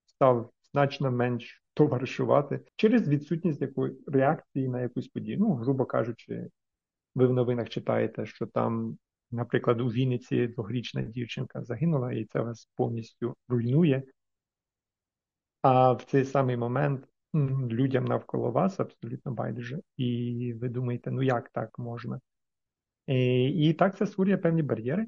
[0.06, 5.38] став значно менш товаришувати через відсутність якої реакції на якусь подію.
[5.40, 6.50] Ну, грубо кажучи,
[7.16, 8.98] ви в новинах читаєте, що там,
[9.32, 14.04] наприклад, у Вінниці двохрічна дівчинка загинула, і це вас повністю руйнує.
[15.62, 17.08] А в цей самий момент
[17.72, 19.80] людям навколо вас абсолютно байдуже.
[19.98, 22.20] І ви думаєте, ну як так можна?
[23.08, 25.08] І, і так це створює певні бар'єри.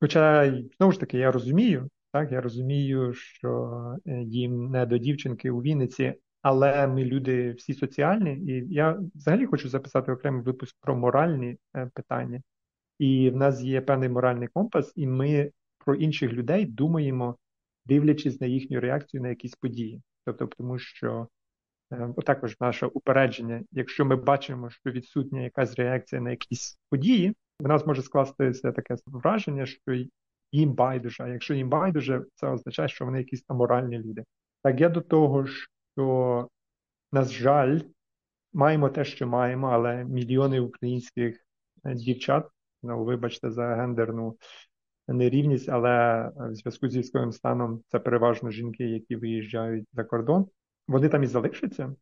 [0.00, 3.72] Хоча, знову ж таки, я розумію, так, я розумію, що
[4.06, 9.46] е, їм не до дівчинки у Вінниці, але ми люди всі соціальні, і я взагалі
[9.46, 12.42] хочу записати окремий випуск про моральні е, питання.
[12.98, 15.50] І в нас є певний моральний компас, і ми
[15.84, 17.36] про інших людей думаємо,
[17.86, 20.02] дивлячись на їхню реакцію на якісь події.
[20.24, 21.28] Тобто, тому що
[21.92, 27.68] е, також наше упередження, якщо ми бачимо, що відсутня якась реакція на якісь події, в
[27.68, 30.04] нас може скластися таке враження, що
[30.52, 31.24] їм байдуже.
[31.24, 34.24] А якщо їм байдуже, це означає, що вони якісь аморальні люди.
[34.62, 36.48] Так я до того, що,
[37.12, 37.80] на жаль,
[38.52, 41.46] маємо те, що маємо, але мільйони українських
[41.84, 42.48] е, дівчат,
[42.82, 44.36] ну вибачте, за гендерну
[45.08, 50.46] нерівність, але в зв'язку з військовим станом це переважно жінки, які виїжджають за кордон.
[50.88, 51.94] Вони там і залишаться,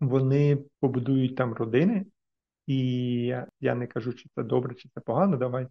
[0.00, 2.06] вони побудують там родини,
[2.66, 2.78] і
[3.60, 5.36] я не кажу, чи це добре, чи це погано.
[5.36, 5.66] Давай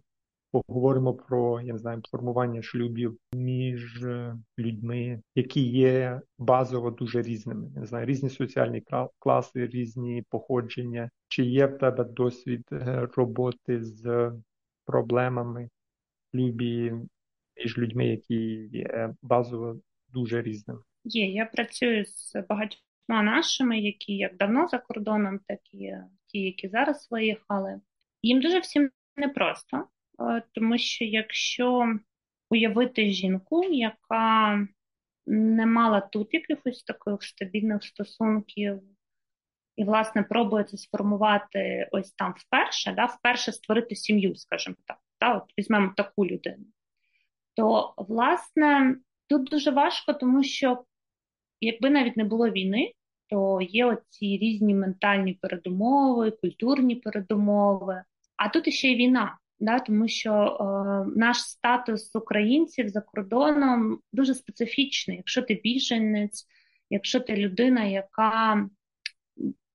[0.50, 7.70] поговоримо про я не знаю формування шлюбів між е, людьми, які є базово дуже різними.
[7.74, 8.82] Я не знаю, різні соціальні
[9.18, 11.10] класи, різні походження.
[11.28, 14.32] Чи є в тебе досвід е, роботи з
[14.84, 15.68] проблемами
[16.30, 16.92] шлюбі
[17.56, 20.80] між людьми, які є базово дуже різними?
[21.04, 25.92] Є, я працюю з багатьма нашими, які як давно за кордоном, так і
[26.36, 27.80] ті, які зараз виїхали.
[28.22, 29.86] Їм дуже всім непросто.
[30.20, 31.94] Е, тому що якщо
[32.50, 34.66] уявити жінку, яка
[35.26, 38.82] не мала тут якихось таких стабільних стосунків,
[39.76, 45.34] і, власне, пробує це сформувати ось там вперше, да, вперше створити сім'ю, скажімо так, да,
[45.34, 46.64] от візьмемо таку людину,
[47.54, 48.96] то, власне,
[49.28, 50.84] тут дуже важко, тому що
[51.60, 52.92] якби навіть не було війни,
[53.28, 58.02] то є оці різні ментальні передумови, культурні передумови,
[58.36, 64.34] а тут іще й війна да, тому що е, наш статус українців за кордоном дуже
[64.34, 65.16] специфічний.
[65.16, 66.46] Якщо ти біженець,
[66.90, 68.68] якщо ти людина, яка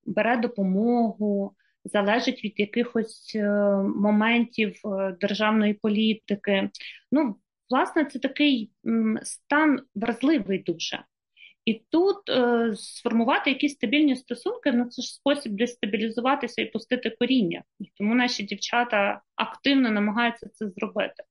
[0.06, 3.50] бере допомогу, залежить від якихось е,
[3.96, 6.70] моментів е, державної політики,
[7.12, 7.36] ну,
[7.70, 11.04] власне, це такий м, стан вразливий дуже.
[11.64, 17.62] І тут е, сформувати якісь стабільні стосунки ну це ж спосіб дестабілізуватися і пустити коріння.
[17.98, 21.22] Тому наші дівчата активно намагаються це зробити.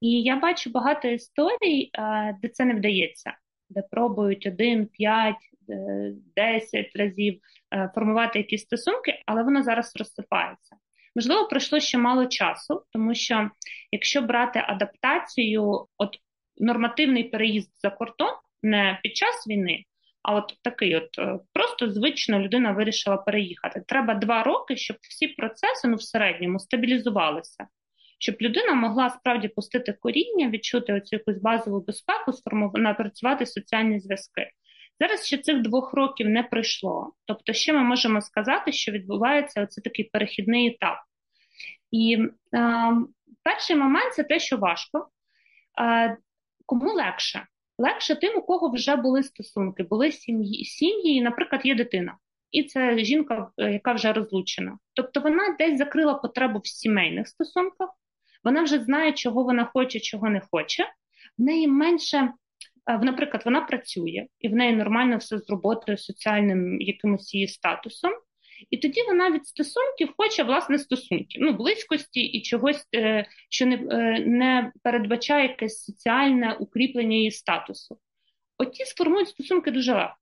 [0.00, 3.36] І я бачу багато історій, е, де це не вдається,
[3.68, 7.40] де пробують один, п'ять, е, десять разів
[7.74, 10.76] е, формувати якісь стосунки, але воно зараз розсипається.
[11.16, 13.50] Можливо, пройшло ще мало часу, тому що
[13.92, 16.16] якщо брати адаптацію, от
[16.56, 18.32] нормативний переїзд за кордон
[18.66, 19.84] не під час війни,
[20.22, 23.82] а от такий, от е, просто звично людина вирішила переїхати.
[23.86, 27.66] Треба два роки, щоб всі процеси ну в середньому стабілізувалися,
[28.18, 32.32] щоб людина могла справді пустити коріння, відчути оцю якусь базову безпеку,
[32.74, 34.50] напрацювати соціальні зв'язки.
[35.00, 37.12] Зараз ще цих двох років не пройшло.
[37.26, 40.98] Тобто, ще ми можемо сказати, що відбувається оце такий перехідний етап.
[41.90, 42.18] І
[42.54, 42.92] е,
[43.42, 45.08] перший момент це те, що важко.
[46.66, 47.46] Кому легше?
[47.78, 52.16] Легше тим, у кого вже були стосунки, були сім'ї, сім'ї, наприклад, є дитина,
[52.50, 54.78] і це жінка, е, яка вже розлучена.
[54.94, 57.90] Тобто вона десь закрила потребу в сімейних стосунках,
[58.44, 60.84] вона вже знає, чого вона хоче, чого не хоче.
[61.38, 62.32] В неї менше,
[62.90, 68.12] е, наприклад, вона працює, і в неї нормально все з роботою, соціальним якимось її статусом.
[68.70, 73.76] І тоді вона від стосунків хоче власне стосунків, ну близькості і чогось, е, що не
[74.26, 77.98] не передбачає якесь соціальне укріплення її статусу.
[78.58, 80.16] Оті сформують стосунки дуже легко.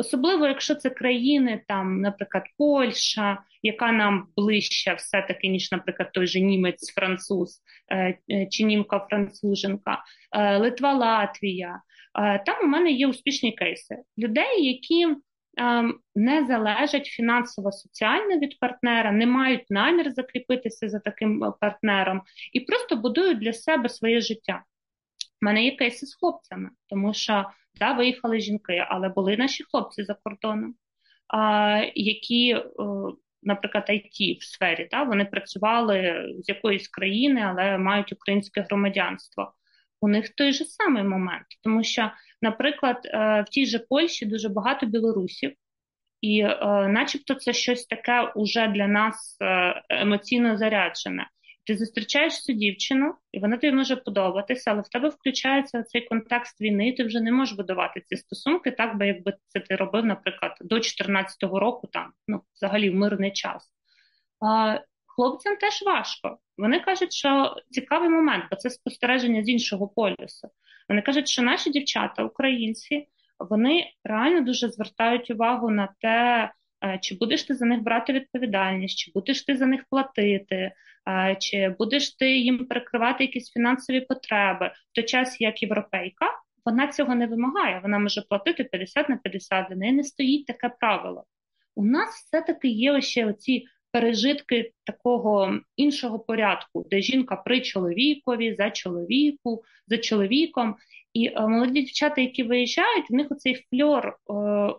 [0.00, 6.40] Особливо, якщо це країни, там, наприклад, Польща, яка нам ближча все-таки, ніж, наприклад, той же
[6.40, 11.82] німець, француз е, е, чи німка француженка, е, Литва, Латвія.
[12.46, 15.08] Там у мене є успішні кейси людей, які
[16.14, 22.96] не залежать фінансово соціально від партнера, не мають намір закріпитися за таким партнером і просто
[22.96, 24.62] будують для себе своє життя.
[25.42, 27.44] У мене є кейси з хлопцями, тому що
[27.74, 30.74] да, виїхали жінки, але були наші хлопці за кордоном,
[31.28, 32.62] а, які,
[33.42, 39.52] наприклад, IT в сфері, да, вони працювали з якоїсь країни, але мають українське громадянство.
[40.00, 42.10] У них той же самий момент, тому що,
[42.42, 45.52] наприклад, е, в тій же Польщі дуже багато білорусів,
[46.20, 46.56] і, е,
[46.88, 51.26] начебто, це щось таке уже для нас е, емоційно заряджене.
[51.66, 56.60] Ти зустрічаєш цю дівчину, і вона тобі може подобатися, але в тебе включається цей контекст
[56.60, 60.04] війни, і ти вже не можеш будувати ці стосунки, так би якби це ти робив,
[60.04, 63.68] наприклад, до 2014 року, там ну взагалі в мирний час.
[64.40, 66.38] А, Хлопцям теж важко.
[66.58, 70.48] Вони кажуть, що цікавий момент, бо це спостереження з іншого полюсу.
[70.90, 76.50] Вони кажуть, що наші дівчата, українці, вони реально дуже звертають увагу на те,
[76.84, 80.72] е, чи будеш ти за них брати відповідальність, чи будеш ти за них платити,
[81.38, 86.26] чи будеш ти їм перекривати якісь фінансові потреби, в той час як європейка,
[86.64, 87.80] вона цього не вимагає.
[87.82, 91.24] Вона може платити 50 на 50, для неї не стоїть таке правило.
[91.74, 98.70] У нас все-таки є ще оці пережитки такого іншого порядку, де жінка при чоловікові, за
[98.70, 100.76] чоловіку, за чоловіком.
[101.12, 104.14] І е, молоді дівчата, які виїжджають, в них оцей фльор е,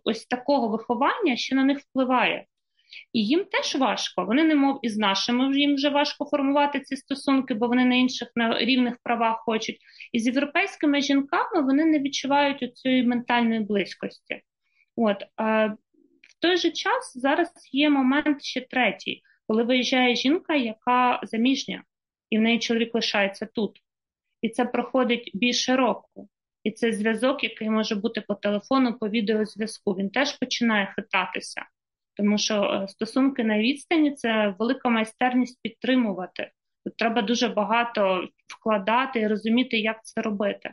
[0.03, 2.45] ось такого виховання, що на них впливає.
[3.13, 4.25] І їм теж важко.
[4.25, 8.31] Вони, немов і з нашими їм вже важко формувати ці стосунки, бо вони на інших
[8.35, 9.77] на рівних правах хочуть.
[10.11, 14.41] І з європейськими жінками вони не відчувають цієї ментальної близькості.
[14.95, 15.77] От в
[16.41, 21.83] той же час зараз є момент ще третій, коли виїжджає жінка, яка заміжня,
[22.29, 23.79] і в неї чоловік лишається тут.
[24.41, 26.29] І це проходить більше року.
[26.63, 31.65] І це зв'язок, який може бути по телефону, по відеозв'язку, він теж починає хитатися
[32.21, 36.51] тому що е, стосунки на відстані це велика майстерність підтримувати.
[36.85, 40.71] Тут треба дуже багато вкладати і розуміти, як це робити.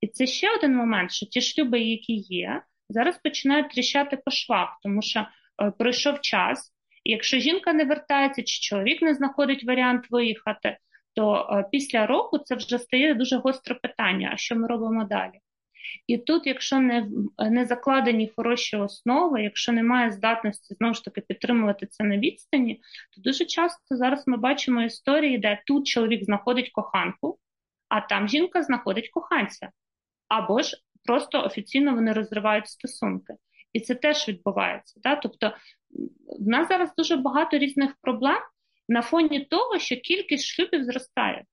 [0.00, 2.62] І це ще один момент, що ті шлюби, які є,
[2.92, 6.72] зараз починають тріщати по швах, тому що е, пройшов час,
[7.04, 10.76] і якщо жінка не вертається, чи чоловік не знаходить варіант виїхати,
[11.14, 15.40] то е, після року це вже стає дуже гостре питання: а що ми робимо далі?
[16.06, 17.08] І тут, якщо не
[17.50, 22.80] не закладені хороші основи, якщо немає здатності знову ж таки підтримувати це на відстані,
[23.14, 27.38] то дуже часто зараз ми бачимо історії, де тут чоловік знаходить коханку,
[27.88, 29.70] а там жінка знаходить коханця,
[30.28, 33.34] або ж просто офіційно вони розривають стосунки.
[33.72, 35.00] І це теж відбувається.
[35.02, 35.16] Да?
[35.16, 35.52] Тобто
[36.40, 38.40] в нас зараз дуже багато різних проблем
[38.88, 41.44] на фоні того, що кількість шлюбів зростає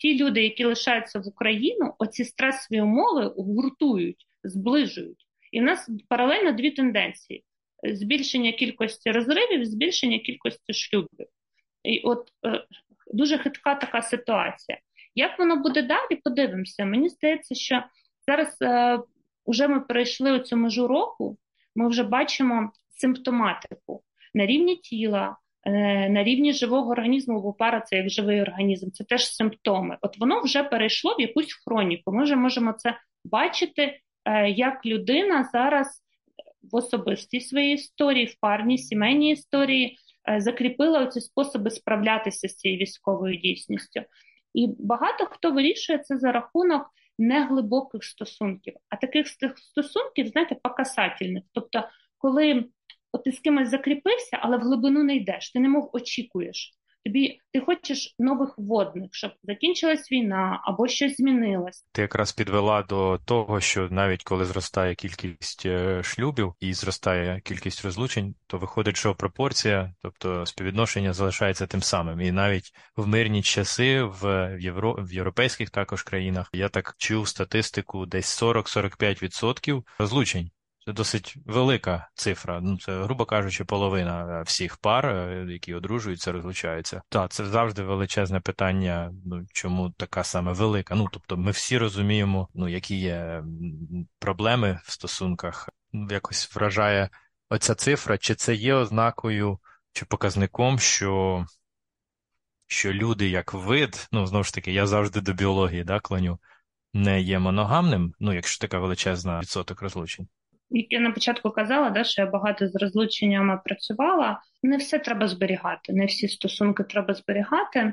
[0.00, 5.26] ті люди, які лишаються в Україну, оці стресові умови гуртують, зближують.
[5.52, 7.44] І в нас паралельно дві тенденції:
[7.82, 11.26] збільшення кількості розривів, збільшення кількості шлюбів.
[11.82, 12.64] І от е,
[13.12, 14.78] дуже хитка така ситуація.
[15.14, 16.16] Як воно буде далі?
[16.24, 16.84] Подивимося.
[16.84, 17.82] Мені здається, що
[18.30, 18.98] зараз е,
[19.46, 21.38] вже ми перейшли цю межу року,
[21.74, 24.02] ми вже бачимо симптоматику
[24.34, 29.04] на рівні тіла, Е, на рівні живого організму, бо пара це як живий організм, це
[29.04, 29.98] теж симптоми.
[30.02, 32.12] От воно вже перейшло в якусь хроніку.
[32.12, 36.02] Ми вже можемо це бачити, е, як людина зараз
[36.72, 39.96] в особистій своїй історії, в парній сімейній історії
[40.30, 44.00] е, закріпила ці способи справлятися з цією військовою дійсністю.
[44.54, 46.86] І багато хто вирішує це за рахунок
[47.20, 51.44] неглибоких стосунків, а таких стосунків, знаєте, покасательних.
[51.52, 52.64] Тобто, коли
[53.12, 56.74] от ти з кимось закріпився, але в глибину не йдеш, ти не мов очікуєш.
[57.04, 61.84] Тобі ти хочеш нових водних, щоб закінчилась війна або щось змінилось.
[61.92, 67.84] Ти якраз підвела до того, що навіть коли зростає кількість е, шлюбів і зростає кількість
[67.84, 72.20] розлучень, то виходить, що пропорція, тобто співвідношення залишається тим самим.
[72.20, 78.06] І навіть в мирні часи в євро в європейських також країнах я так чув статистику,
[78.06, 80.50] десь 40-45% розлучень.
[80.92, 82.60] Досить велика цифра.
[82.60, 87.02] Ну це, грубо кажучи, половина всіх пар, е, які одружуються, розлучаються.
[87.08, 89.12] Так, це завжди величезне питання.
[89.24, 90.94] Ну чому така саме велика?
[90.94, 93.44] Ну тобто, ми всі розуміємо, ну які є
[94.18, 95.68] проблеми в стосунках.
[95.92, 97.10] Якось вражає
[97.48, 99.58] оця цифра, чи це є ознакою
[99.92, 101.44] чи показником, що
[102.66, 106.38] що люди як вид, ну знову ж таки, я завжди до біології да, клоню,
[106.94, 110.28] не є моногамним, ну якщо така величезна відсоток розлучень
[110.70, 114.40] як я на початку казала, да, що я багато з розлученнями працювала.
[114.62, 117.92] Не все треба зберігати, не всі стосунки треба зберігати.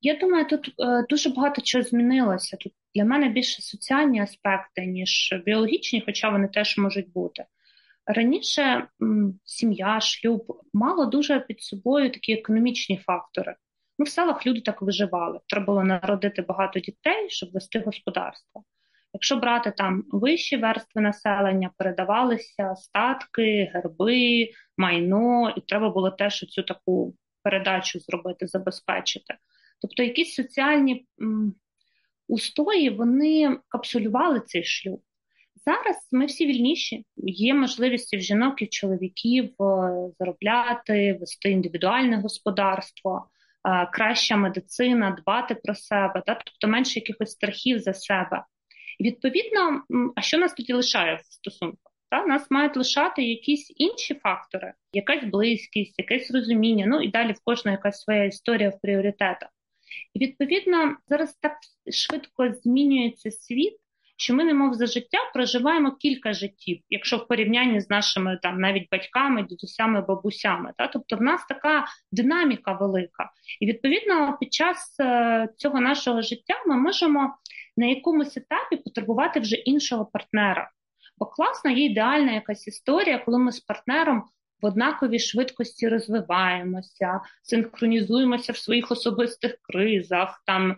[0.00, 2.56] Я думаю, тут е, дуже багато чого змінилося.
[2.56, 7.44] Тут для мене більше соціальні аспекти, ніж біологічні, хоча вони теж можуть бути.
[8.06, 13.56] Раніше м, сім'я, шлюб мало дуже під собою такі економічні фактори.
[13.98, 15.40] Ну, в селах люди так виживали.
[15.46, 18.64] Треба було народити багато дітей, щоб вести господарство.
[19.12, 26.62] Якщо брати там вищі верстви населення, передавалися статки, герби, майно, і треба було теж цю
[26.62, 29.34] таку передачу зробити, забезпечити.
[29.82, 31.06] Тобто якісь соціальні
[32.28, 35.02] устої вони капсулювали цей шлюб.
[35.66, 39.54] Зараз ми всі вільніші, є можливість в жінок і в чоловіків е,
[40.18, 43.28] заробляти, вести індивідуальне господарство,
[43.68, 48.44] е, краща медицина, дбати про себе, тобто менше якихось страхів за себе.
[49.00, 49.82] Відповідно,
[50.16, 51.92] а що нас тоді лишає в стосунках?
[52.10, 56.86] Та нас мають лишати якісь інші фактори, якась близькість, якесь розуміння.
[56.88, 59.48] Ну і далі в кожного якась своя історія в пріоритетах.
[60.14, 61.56] І відповідно зараз так
[61.92, 63.76] швидко змінюється світ,
[64.16, 68.88] що ми, немов за життя, проживаємо кілька життів, якщо в порівнянні з нашими там навіть
[68.90, 70.72] батьками, дідусями, бабусями.
[70.78, 70.88] Та?
[70.88, 73.30] Тобто в нас така динаміка велика.
[73.60, 77.34] І відповідно під час е, цього нашого життя ми можемо
[77.76, 80.70] на якомусь етапі потребувати вже іншого партнера.
[81.18, 84.24] Бо класна є ідеальна якась історія, коли ми з партнером
[84.62, 90.76] в однаковій швидкості розвиваємося, синхронізуємося в своїх особистих кризах, там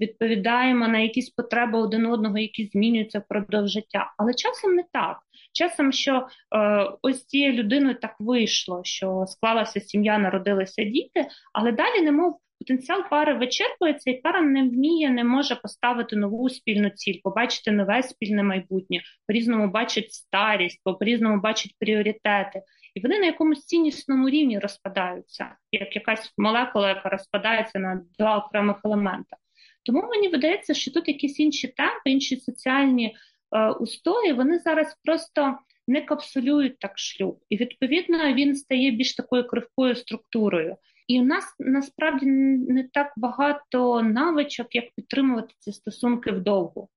[0.00, 4.14] відповідаємо на якісь потреби один одного, які змінюються впродовж життя.
[4.18, 5.18] Але часом не так.
[5.52, 6.26] Часом, що
[6.56, 13.08] е, ось цією людиною так вийшло, що склалася сім'я, народилися діти, але далі, немов потенціал
[13.10, 18.42] пари вичерпується, і пара не вміє, не може поставити нову спільну ціль, побачити нове спільне
[18.42, 22.62] майбутнє, по різному бачить старість, по різному бачать пріоритети,
[22.94, 28.76] і вони на якомусь ціннісному рівні розпадаються, як якась молекула, яка розпадається на два окремих
[28.84, 29.36] елемента.
[29.84, 33.16] Тому мені видається, що тут якісь інші темпи, інші соціальні
[33.56, 39.46] е, устої, вони зараз просто не капсулюють так шлюб, і відповідно він стає більш такою
[39.46, 40.76] крихкою структурою.
[41.08, 46.88] І в нас насправді не так багато навичок, як підтримувати ці стосунки вдовго.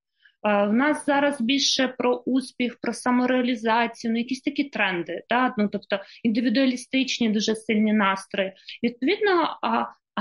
[0.43, 5.53] В нас зараз більше про успіх, про самореалізацію, ну якісь такі тренди, да?
[5.57, 8.53] ну, тобто індивідуалістичні, дуже сильні настрої.
[8.83, 9.59] Відповідно,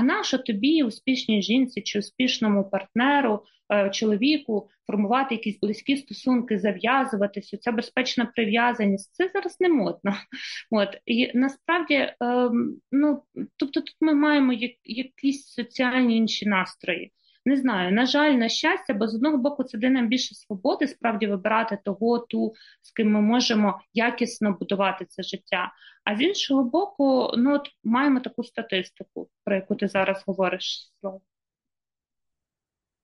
[0.01, 7.57] а наша тобі, успішній жінці чи успішному партнеру, е, чоловіку формувати якісь близькі стосунки, зав'язуватися?
[7.57, 10.15] Ця безпечна прив'язаність це зараз не модно.
[10.71, 13.23] От і насправді, ем, ну
[13.57, 14.53] тобто, тут ми маємо
[14.85, 17.13] якісь соціальні інші настрої.
[17.45, 20.89] Не знаю, на жаль, на щастя, бо з одного боку це дає нам більше свободи,
[20.89, 25.73] справді вибирати того, ту, з ким ми можемо якісно будувати це життя.
[26.05, 31.21] А з іншого боку, ну от маємо таку статистику, про яку ти зараз говориш, Слав.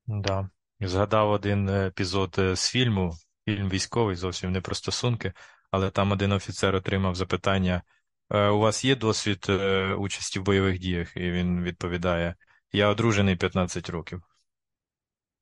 [0.07, 0.51] Да.
[0.80, 3.12] Згадав один епізод з фільму,
[3.45, 5.32] фільм військовий, зовсім не про стосунки,
[5.70, 7.82] але там один офіцер отримав запитання:
[8.30, 11.16] «Е, у вас є досвід е, участі в бойових діях?
[11.16, 12.34] І він відповідає:
[12.76, 14.22] Я одружений 15 років.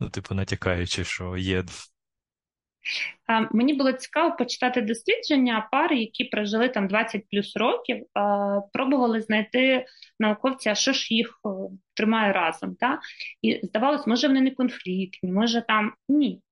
[0.00, 1.64] Ну, типу, натякаючи, що є.
[3.52, 8.06] Мені було цікаво почитати дослідження пари, які прожили там 20 плюс років,
[8.72, 9.86] пробували знайти
[10.18, 11.48] науковця, що ж їх е,
[11.94, 12.74] тримає разом.
[12.74, 13.00] Та?
[13.42, 16.42] І здавалось, може вони не конфліктні, може там ні.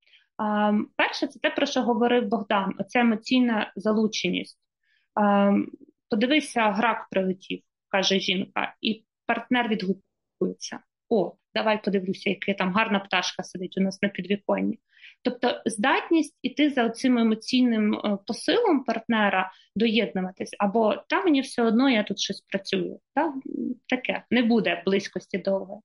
[0.96, 4.58] Перше, це те, про що говорив Богдан: оця емоційна залученість.
[6.10, 9.68] Подивися, грак прилетів, каже жінка, і партнер
[10.42, 10.80] відгукується.
[11.08, 14.78] О, давай подивлюся, яка там гарна пташка сидить у нас на підвіконні.
[15.22, 21.90] Тобто здатність іти за цим емоційним е, посилом партнера доєднуватись, або та мені все одно
[21.90, 23.00] я тут щось працюю.
[23.14, 23.34] Та?
[23.88, 25.82] Таке не буде близькості довго.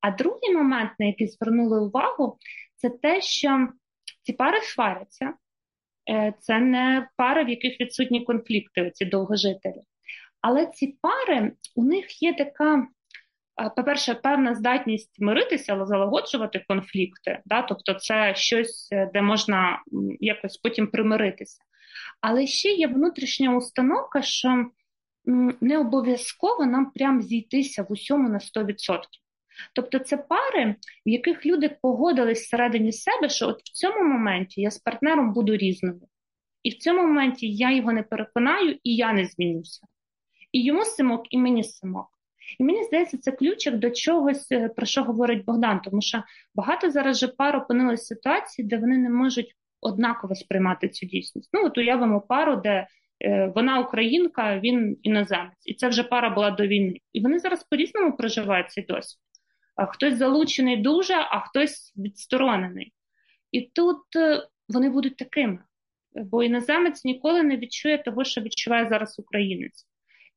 [0.00, 2.38] А другий момент, на який звернули увагу,
[2.76, 3.68] це те, що
[4.22, 5.34] ці пари сваряться,
[6.10, 9.82] е, це не пари, в яких відсутні конфлікти, ці довгожителі.
[10.40, 12.86] Але ці пари, у них є така
[13.76, 17.62] по-перше, певна здатність миритися, залагоджувати конфлікти, да?
[17.62, 19.82] тобто це щось, е, де можна
[20.20, 21.62] якось потім примиритися.
[22.20, 24.66] Але ще є внутрішня установка, що
[25.60, 28.98] не обов'язково нам прям зійтися в усьому на 100%.
[29.74, 30.74] Тобто це пари,
[31.06, 35.56] в яких люди погодились всередині себе, що от в цьому моменті я з партнером буду
[35.56, 36.00] різною.
[36.62, 39.86] І в цьому моменті я його не переконаю, і я не змінюся.
[40.52, 42.17] І йому симок, і мені симок.
[42.58, 46.22] І мені здається, це ключик до чогось, е, про що говорить Богдан, тому що
[46.54, 51.50] багато зараз же пар опинились в ситуації, де вони не можуть однаково сприймати цю дійсність.
[51.52, 52.86] Ну, от уявимо пару, де
[53.24, 56.98] е, вона українка, він іноземець, і це вже пара була до війни.
[57.12, 59.18] І вони зараз по-різному проживають цей досвід.
[59.88, 62.92] Хтось залучений дуже, а хтось відсторонений.
[63.52, 65.58] І тут е, вони будуть такими,
[66.14, 69.86] бо іноземець ніколи не відчує того, що відчуває зараз українець.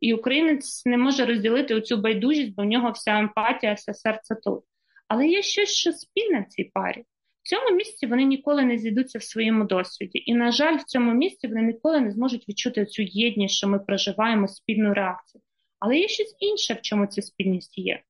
[0.01, 4.63] І українець не може розділити оцю байдужість, бо в нього вся емпатія, все серце тут.
[5.07, 7.03] Але є щось, що спільне в цій парі.
[7.43, 10.23] В цьому місці вони ніколи не зійдуться в своєму досвіді.
[10.25, 13.79] І, на жаль, в цьому місці вони ніколи не зможуть відчути цю єдність, що ми
[13.79, 15.41] проживаємо спільну реакцію.
[15.79, 18.01] Але є щось інше, в чому ця спільність є.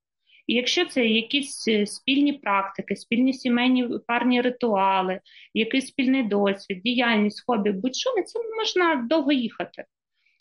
[0.48, 5.20] І якщо це якісь е, спільні практики, спільні сімейні парні ритуали,
[5.54, 9.86] якийсь спільний досвід, діяльність, хобі, будь-що на цьому можна довго їхати.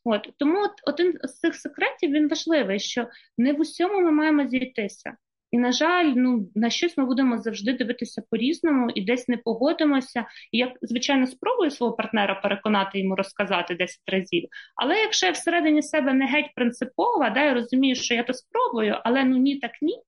[0.05, 4.47] От Тому от один з цих секретів він важливий, що не в усьому ми маємо
[4.47, 5.17] зійтися.
[5.51, 10.27] І, на жаль, ну на щось ми будемо завжди дивитися по-різному і десь не погодимося.
[10.53, 14.49] І я, звичайно, спробую свого партнера переконати йому розказати 10 разів.
[14.77, 18.99] Але якщо я всередині себе не геть принципова, да, я розумію, що я то спробую,
[19.05, 20.03] але ну ні, так ні.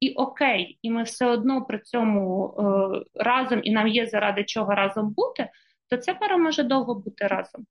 [0.00, 4.74] І окей, і ми все одно при цьому е, разом, і нам є заради чого
[4.74, 5.48] разом бути,
[5.90, 7.66] то це пара може довго бути разом.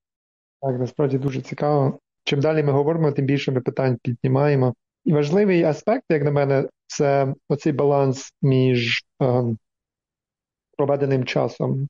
[0.66, 1.98] Так, насправді дуже цікаво.
[2.24, 4.74] Чим далі ми говоримо, тим більше ми питань піднімаємо.
[5.04, 9.44] І важливий аспект, як на мене, це оцей баланс між е,
[10.76, 11.88] проведеним часом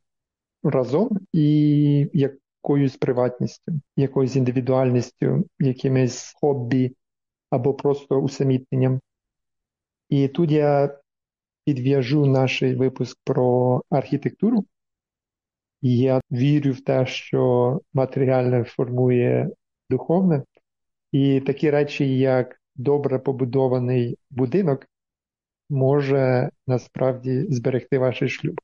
[0.62, 6.96] разом і якоюсь приватністю, якоюсь індивідуальністю, якимось хобі
[7.50, 9.00] або просто усамітненням.
[10.08, 10.98] І тут я
[11.64, 14.64] підв'яжу наш випуск про архітектуру.
[15.88, 19.50] Я вірю в те, що матеріальне формує
[19.90, 20.42] духовне,
[21.12, 24.86] і такі речі, як добре побудований будинок,
[25.70, 28.60] може насправді зберегти ваш шлюб.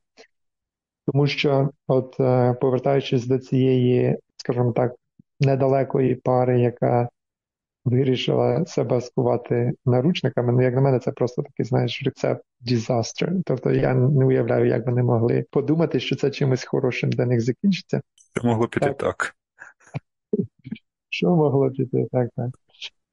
[1.07, 4.95] Тому що, от е, повертаючись до цієї, скажімо так,
[5.39, 7.09] недалекої пари, яка
[7.85, 10.53] вирішила себе скувати наручниками.
[10.53, 13.41] Ну, як на мене, це просто такий, знаєш, рецепт disaster.
[13.45, 18.01] Тобто я не уявляю, як вони могли подумати, що це чимось хорошим для них закінчиться.
[18.35, 18.97] Що могло піти так.
[18.97, 19.35] так.
[21.09, 22.49] Що могло піти так, так.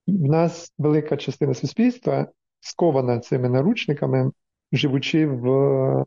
[0.06, 2.28] В нас велика частина суспільства
[2.60, 4.32] скована цими наручниками,
[4.72, 6.04] живучи в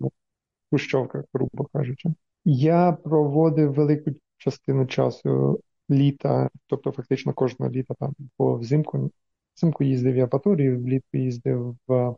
[0.69, 2.09] хрущовках, грубо кажучи.
[2.45, 9.11] Я проводив велику частину часу літа, тобто фактично кожного літа там по взимку.
[9.55, 12.15] Взимку їздив в Апаторію, влітку їздив в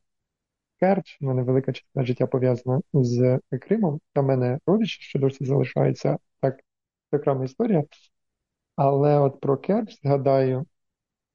[0.79, 1.17] Керч.
[1.21, 3.99] У мене велика частина життя пов'язана з Кримом.
[4.13, 6.59] Та мене родичі, що досі залишаються, так,
[7.11, 7.83] окрема історія.
[8.75, 10.65] Але от про Керч згадаю,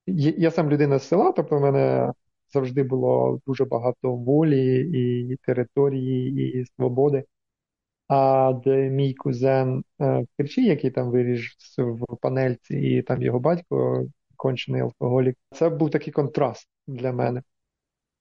[0.06, 2.12] я сам людина з села, тобто в мене
[2.52, 4.90] завжди було дуже багато волі
[5.30, 7.24] і території, і свободи.
[8.08, 14.06] А де мій кузен е, Керчі, який там виріс в панельці, і там його батько,
[14.36, 17.42] кончений алкоголік, це був такий контраст для мене.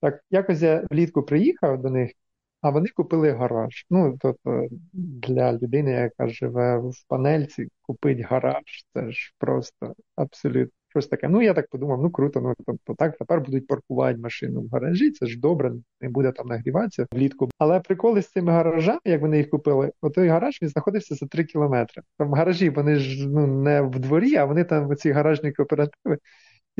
[0.00, 2.12] Так, якось я влітку приїхав до них,
[2.60, 3.86] а вони купили гараж.
[3.90, 8.84] Ну, тобто для людини, яка живе в панельці, купить гараж.
[8.94, 11.28] Це ж просто абсолютно Щось таке.
[11.28, 15.10] Ну, я так подумав, ну круто, ну тобто так, тепер будуть паркувати машину в гаражі,
[15.10, 17.50] це ж добре, не буде там нагріватися влітку.
[17.58, 21.44] Але приколи з цими гаражами, як вони їх купили, отой гараж він знаходився за 3
[21.44, 22.02] кілометри.
[22.18, 26.18] Там гаражі, вони ж ну не в дворі, а вони там ці гаражні кооперативи.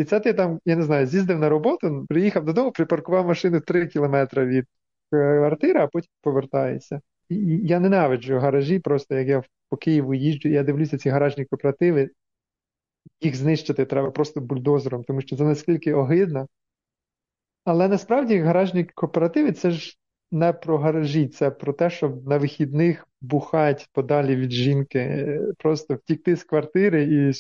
[0.01, 3.87] І це ти там, я не знаю, з'їздив на роботу, приїхав додому, припаркував машину 3
[3.87, 4.67] кілометри від
[5.11, 7.01] квартири, а потім повертаєшся.
[7.63, 12.11] Я ненавиджу гаражі, просто як я по Києву їжджу, я дивлюся ці гаражні кооперативи
[13.21, 16.49] їх знищити треба просто бульдозером, тому що це наскільки огидно.
[17.65, 19.99] Але насправді гаражні кооперативи це ж
[20.31, 26.37] не про гаражі, це про те, щоб на вихідних бухать подалі від жінки, просто втікти
[26.37, 27.33] з квартири і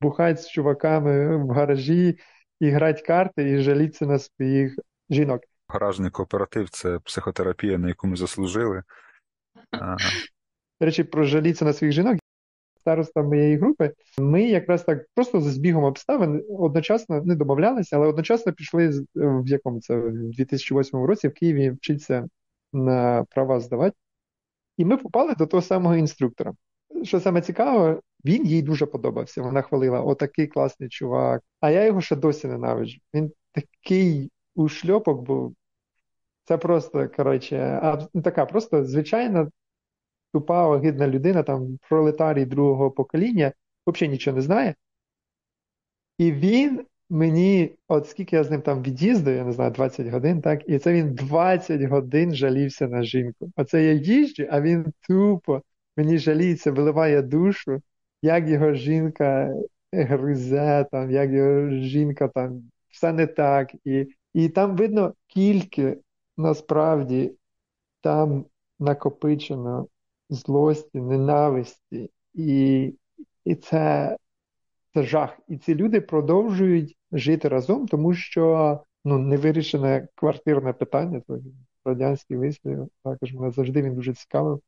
[0.00, 2.18] бухать з чуваками в гаражі,
[2.60, 4.78] і грати карти, і жалітися на своїх
[5.10, 5.42] жінок.
[5.68, 8.82] Гаражний кооператив це психотерапія, на яку ми заслужили.
[10.80, 12.18] До речі, про жалітися на своїх жінок.
[12.80, 18.52] Староста моєї групи, ми якраз так просто за збігом обставин одночасно не домовлялися, але одночасно
[18.52, 22.28] пішли в якому це в 2008 році в Києві вчитися
[22.72, 23.96] на права здавати.
[24.76, 26.52] І ми попали до того самого інструктора.
[27.02, 29.42] Що саме цікаво, він їй дуже подобався.
[29.42, 31.42] Вона хвалила, отакий класний чувак.
[31.60, 32.98] А я його ще досі ненавиджу.
[33.14, 35.54] Він такий ушльопок був.
[36.44, 37.80] Це просто, коротше,
[38.24, 39.50] така просто звичайна
[40.32, 43.52] тупа, огидна людина, там пролетарій другого покоління,
[43.86, 44.74] взагалі нічого не знає.
[46.18, 50.42] І він мені, от скільки я з ним там від'їздив, я не знаю, 20 годин,
[50.42, 53.50] так, і це він 20 годин жалівся на жінку.
[53.56, 55.62] Оце я їжджу, а він тупо
[55.96, 57.82] мені жаліється, виливає душу,
[58.22, 59.54] як його жінка
[59.92, 63.72] гризе, там, як його жінка там все не так.
[63.84, 65.98] І, І там видно, скільки
[66.36, 67.32] насправді
[68.00, 68.44] там
[68.78, 69.88] накопичено
[70.30, 72.92] злості, ненависті, і
[73.44, 74.16] і це
[74.94, 75.38] це жах.
[75.48, 81.22] І ці люди продовжують жити разом, тому що ну, невирішене квартирне питання,
[81.84, 84.62] радянський вислів, також мене завжди він дуже цікавив.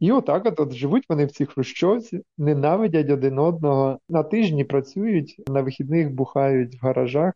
[0.00, 5.42] І отак от, от живуть вони в цій хрущовці, ненавидять один одного, на тижні працюють,
[5.48, 7.34] на вихідних бухають в гаражах.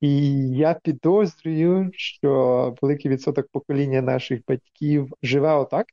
[0.00, 5.86] І я підозрюю, що великий відсоток покоління наших батьків живе отак,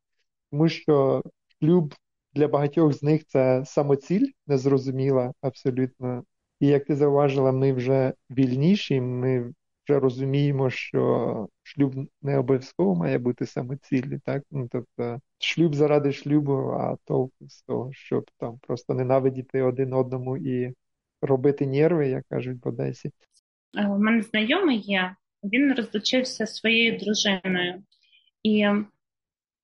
[0.52, 1.24] тому що
[1.60, 1.96] шлюб
[2.34, 6.24] для багатьох з них це самоціль незрозуміла абсолютно.
[6.60, 9.54] І як ти зауважила, ми вже вільніші, ми
[9.90, 14.44] вже розуміємо, що шлюб не обов'язково має бути самоціллю, так?
[14.52, 20.38] Ну, тобто шлюб заради шлюбу, а толку з того, щоб там просто ненавидіти один одному
[20.38, 20.74] і
[21.22, 23.12] робити нерви, як кажуть в Одесі.
[23.78, 27.84] Е, у мене знайомий є, він розлучився своєю дружиною,
[28.44, 28.68] і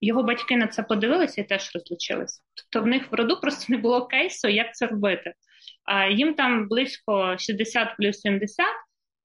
[0.01, 2.41] його батьки на це подивилися і теж розлучилися.
[2.53, 5.33] Тобто в них в роду просто не було кейсу, як це робити.
[5.83, 8.65] А їм там близько 60 плюс 70,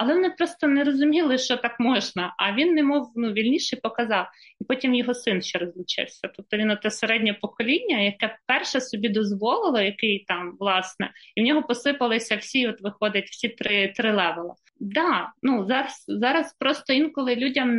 [0.01, 2.35] але вони просто не розуміли, що так можна.
[2.39, 4.27] А він, немов ну, вільніше показав.
[4.61, 6.29] І потім його син ще розлучився.
[6.37, 11.63] Тобто він те середнє покоління, яке перше собі дозволило, який там, власне, і в нього
[11.63, 14.55] посипалися всі, от виходить, всі три три левела.
[14.81, 17.79] Да, ну зараз зараз просто інколи людям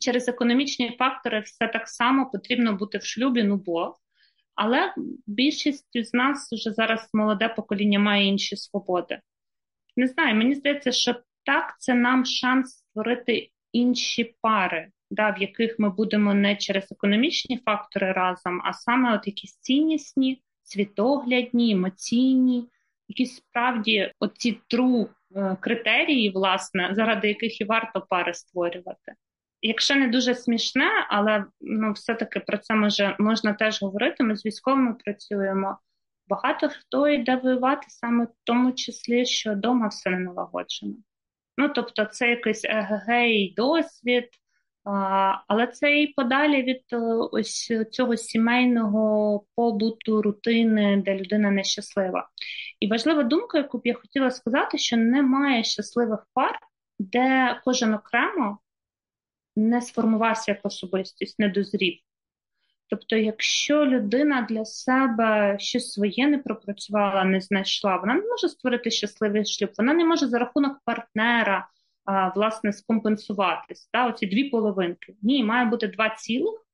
[0.00, 3.96] через економічні фактори все так само потрібно бути в шлюбі, ну бо.
[4.54, 4.94] Але
[5.26, 9.20] більшість з нас вже зараз молоде покоління має інші свободи.
[9.96, 11.14] Не знаю, мені здається, що
[11.44, 17.60] так це нам шанс створити інші пари, да, в яких ми будемо не через економічні
[17.64, 22.68] фактори разом, а саме от якісь ціннісні, світоглядні, емоційні,
[23.08, 29.12] якісь справді оці тру е, критерії, власне, заради яких і варто пари створювати.
[29.62, 34.24] Якщо не дуже смішне, але ну, все-таки про це може можна теж говорити.
[34.24, 35.78] Ми з військовими працюємо.
[36.28, 40.94] Багато хто йде воювати саме в тому числі, що вдома все не налагоджено.
[41.56, 44.28] Ну, тобто, це якийсь егегей досвід,
[45.48, 46.96] але це і подалі від е,
[47.32, 52.28] ось цього сімейного побуту, рутини, де людина нещаслива.
[52.80, 56.58] І важлива думка, яку б я хотіла сказати, що немає щасливих пар,
[56.98, 58.58] де кожен окремо
[59.56, 61.98] не сформувався як особистість, не дозрів.
[62.90, 68.90] Тобто, якщо людина для себе щось своє не пропрацювала, не знайшла, вона не може створити
[68.90, 71.68] щасливий шлюб, вона не може за рахунок партнера
[72.04, 73.88] а, власне скомпенсуватись.
[73.92, 75.14] Та, Оці дві половинки.
[75.22, 76.66] Ні, має бути два цілих,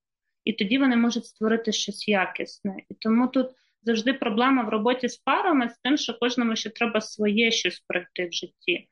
[0.44, 2.76] і тоді вони можуть створити щось якісне.
[2.88, 3.50] І тому тут
[3.82, 8.28] завжди проблема в роботі з парами з тим, що кожному ще треба своє щось пройти
[8.28, 8.88] в житті.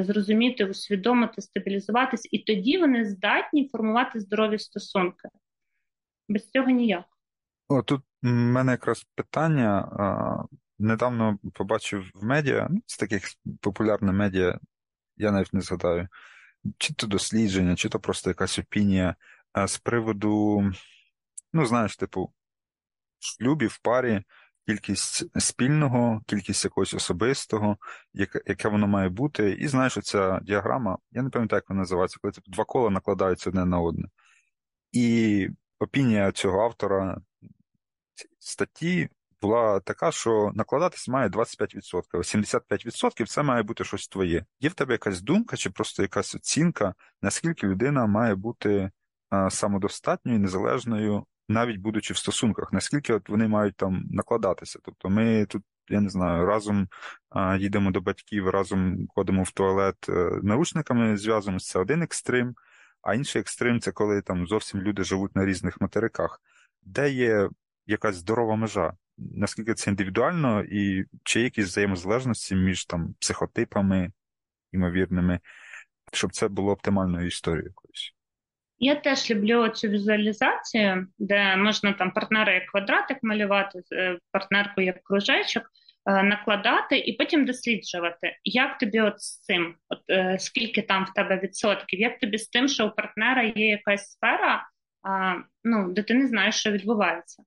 [0.00, 5.28] Зрозуміти, усвідомити, стабілізуватись, і тоді вони здатні формувати здорові стосунки.
[6.28, 7.04] Без цього ніяк.
[7.68, 10.48] О, тут в мене якраз питання.
[10.78, 13.24] Недавно побачив в медіа, ну, з таких
[13.60, 14.58] популярних медіа,
[15.16, 16.08] я навіть не згадаю,
[16.78, 19.14] чи то дослідження, чи то просто якась опінія
[19.66, 20.64] з приводу,
[21.52, 22.32] ну, знаєш, типу,
[23.18, 24.22] шлюбі в парі
[24.66, 27.76] кількість спільного, кількість якогось особистого,
[28.12, 29.50] яке яке воно має бути.
[29.50, 33.50] І знаєш, оця діаграма, я не пам'ятаю, як вона називається, коли типу, два кола накладаються
[33.50, 34.08] одне на одне.
[34.92, 35.48] І
[35.78, 37.20] опінія цього автора
[38.38, 39.08] статті
[39.42, 44.44] була така, що накладатись має 25%, 75% це має бути щось твоє.
[44.60, 48.90] Є в тебе якась думка чи просто якась оцінка, наскільки людина має бути
[49.50, 54.78] самодостатньою, незалежною, навіть будучи в стосунках, наскільки от вони мають там накладатися.
[54.82, 55.62] Тобто ми тут.
[55.90, 56.88] Я не знаю, разом
[57.30, 62.54] а, їдемо до батьків, разом ходимо в туалет е, наручниками, зв'язуємося, це один екстрим,
[63.08, 66.42] а інший екстрим це коли там зовсім люди живуть на різних материках,
[66.82, 67.48] де є
[67.86, 74.12] якась здорова межа, наскільки це індивідуально, і чи є якісь взаємозалежності між там психотипами
[74.72, 75.40] ймовірними,
[76.12, 78.14] щоб це було оптимальною історією якоюсь.
[78.78, 85.02] Я теж люблю цю візуалізацію, де можна там партнера як квадратик малювати, е, партнерку як
[85.02, 85.62] кружечок,
[86.08, 91.40] накладати і потім досліджувати, як тобі от з цим, от е, скільки там в тебе
[91.42, 94.68] відсотків, як тобі з тим, що у партнера є якась сфера,
[95.64, 97.42] ну, де ти не знаєш, що відбувається.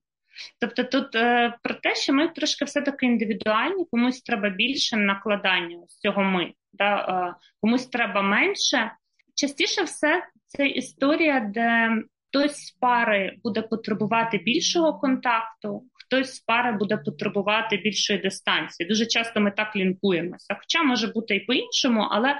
[0.60, 5.98] Тобто тут е, про те, що ми трошки все-таки індивідуальні, комусь треба більше накладання з
[5.98, 8.92] цього ми, да, е, комусь треба менше.
[9.34, 11.90] Частіше все це історія, де
[12.28, 18.88] хтось з пари буде потребувати більшого контакту, хтось з пари буде потребувати більшої дистанції.
[18.88, 20.56] Дуже часто ми так лінкуємося.
[20.60, 22.36] Хоча може бути і по-іншому, але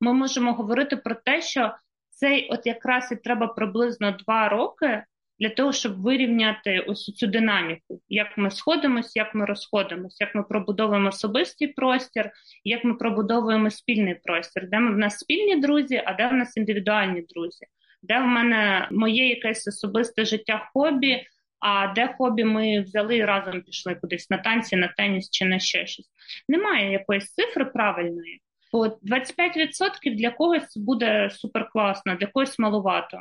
[0.00, 1.74] ми можемо говорити про те, що
[2.10, 5.02] цей от якраз і треба приблизно два роки
[5.38, 10.42] для того, щоб вирівняти ось цю динаміку, як ми сходимося, як ми розходимося, як ми
[10.42, 12.30] пробудовуємо особистий простір,
[12.64, 16.56] як ми пробудовуємо спільний простір, де ми в нас спільні друзі, а де в нас
[16.56, 17.66] індивідуальні друзі,
[18.02, 21.26] де в мене моє якесь особисте життя хобі.
[21.66, 25.58] А де хобі ми взяли і разом пішли кудись на танці, на теніс чи на
[25.58, 26.10] ще щось.
[26.48, 28.40] Немає якоїсь цифри правильної.
[28.72, 33.20] От 25% для когось буде суперкласно, для когось малувато.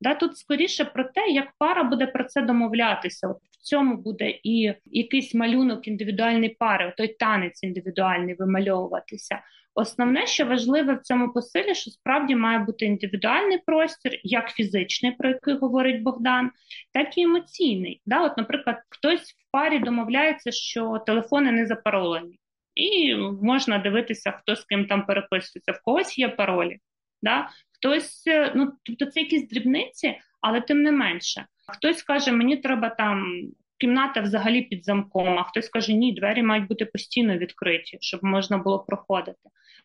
[0.00, 3.28] Да, Тут скоріше про те, як пара буде про це домовлятися.
[3.28, 9.42] От В цьому буде і якийсь малюнок індивідуальної пари, той танець індивідуальний вимальовуватися.
[9.74, 15.28] Основне, що важливе в цьому посилі, що справді має бути індивідуальний простір, як фізичний, про
[15.28, 16.50] який говорить Богдан,
[16.92, 18.02] так і емоційний.
[18.06, 18.22] Да?
[18.22, 22.38] От, Наприклад, хтось в парі домовляється, що телефони не запаролені,
[22.74, 26.78] і можна дивитися, хто з ким там переписується, в когось є паролі.
[27.22, 27.48] Да?
[27.72, 31.46] Хтось, е, ну тобто це якісь дрібниці, але тим не менше.
[31.68, 33.42] Хтось каже, мені треба там
[33.80, 38.58] кімната взагалі під замком, а хтось каже, ні, двері мають бути постійно відкриті, щоб можна
[38.58, 39.38] було проходити.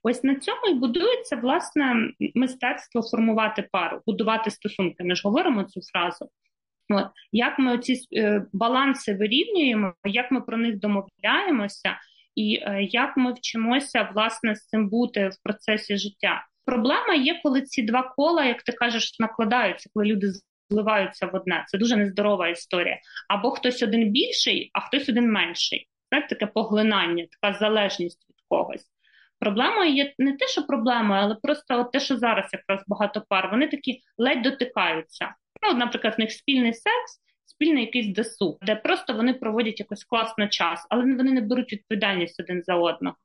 [0.04, 5.04] Ось на цьому і будується власне мистецтво формувати пару, будувати стосунки.
[5.04, 6.30] Ми ж говоримо цю фразу.
[6.89, 11.98] От як ми ці е, баланси вирівнюємо, як ми про них домовляємося,
[12.36, 16.46] і е, як ми вчимося власне з цим бути в процесі життя.
[16.66, 20.28] Проблема є, коли ці два кола, як ти кажеш, накладаються, коли люди
[20.70, 21.66] зливаються в одне.
[21.68, 22.99] Це дуже нездорова історія.
[23.30, 25.88] Або хтось один більший, а хтось один менший.
[26.09, 28.86] Знаєте, таке поглинання, така залежність від когось.
[29.39, 33.49] Проблемою є не те, що проблемою, але просто от те, що зараз якраз багато пар,
[33.51, 35.36] вони такі ледь дотикаються.
[35.63, 40.47] Ну, наприклад, в них спільний секс, спільний якийсь досуг, де просто вони проводять якось класно
[40.47, 43.16] час, але вони не беруть відповідальність один за одного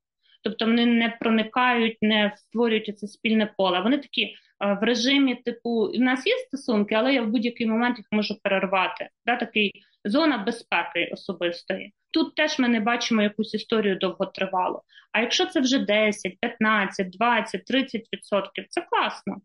[0.42, 3.80] тобто вони не проникають, не створюють це спільне поле.
[3.80, 4.34] Вони такі е,
[4.80, 9.08] в режимі, типу, в нас є стосунки, але я в будь-який момент їх можу перервати.
[9.26, 9.72] Да, Такий
[10.04, 11.92] зона безпеки особистої.
[12.10, 14.82] Тут теж ми не бачимо якусь історію довготривалу.
[15.12, 19.36] А якщо це вже 10, 15, 20, 30 відсотків, це класно.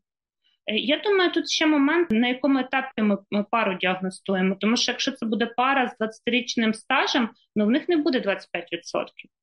[0.67, 3.17] Е, я думаю, тут ще момент, на якому етапі ми,
[3.51, 4.55] пару діагностуємо.
[4.59, 8.39] Тому що якщо це буде пара з 20-річним стажем, ну в них не буде 25%.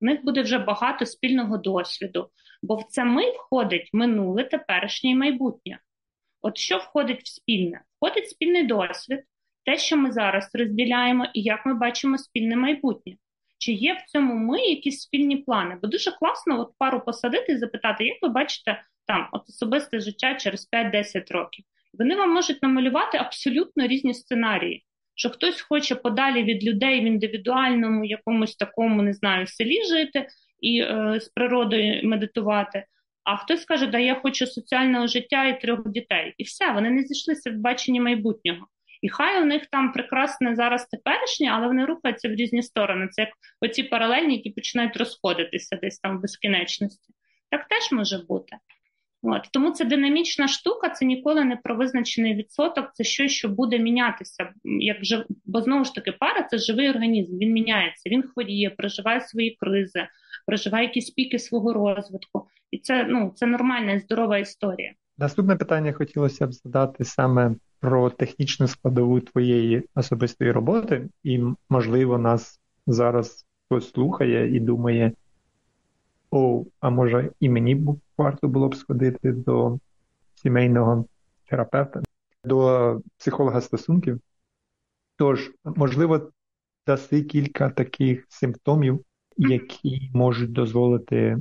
[0.01, 2.29] В них буде вже багато спільного досвіду.
[2.63, 5.79] Бо в це ми входить минуле, теперішнє і майбутнє.
[6.43, 7.81] От що входить в спільне?
[7.97, 9.21] Входить спільний досвід,
[9.65, 13.17] те, що ми зараз розділяємо, і як ми бачимо спільне майбутнє.
[13.59, 15.79] Чи є в цьому ми якісь спільні плани?
[15.83, 20.69] Бо дуже класно от пару посадити і запитати, як ви бачите там особисте життя через
[20.73, 21.65] 5-10 років.
[21.93, 24.85] Вони вам можуть намалювати абсолютно різні сценарії.
[25.15, 30.27] Що хтось хоче подалі від людей в індивідуальному, якомусь такому, не знаю, селі жити
[30.61, 32.85] і е, з природою медитувати.
[33.25, 36.35] А хтось каже, да я хочу соціального життя і трьох дітей.
[36.39, 38.67] І все, вони не зійшлися в баченні майбутнього.
[39.03, 43.09] І хай у них там прекрасне зараз теперішнє, але вони рухаються в різні сторони.
[43.09, 43.31] Це як
[43.61, 47.13] оці паралельні, які починають розходитися десь там в безкінечності.
[47.51, 48.57] Так теж може бути.
[49.23, 53.79] От Тому це динамічна штука, це ніколи не про визначений відсоток, це щось, що буде
[53.79, 54.51] мінятися.
[54.65, 55.25] Як жив...
[55.45, 60.07] Бо знову ж таки, пара це живий організм, він міняється, він хворіє, проживає свої кризи,
[60.47, 62.47] проживає якісь піки свого розвитку.
[62.71, 64.93] І це ну, це нормальна і здорова історія.
[65.19, 72.61] Наступне питання хотілося б задати саме про технічну складову твоєї особистої роботи, і, можливо, нас
[72.87, 75.13] зараз хтось слухає і думає,
[76.33, 77.85] о, а може і мені
[78.19, 79.79] варто було б сходити до
[80.35, 81.07] сімейного
[81.45, 82.03] терапевта,
[82.45, 84.21] до психолога стосунків.
[85.17, 86.31] Тож, можливо,
[86.87, 89.05] даси кілька таких симптомів,
[89.37, 91.37] які можуть дозволити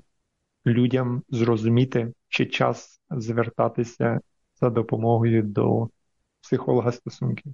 [0.66, 4.20] людям зрозуміти, чи час звертатися
[4.62, 5.90] за допомогою до
[6.42, 7.54] психолога стосунків.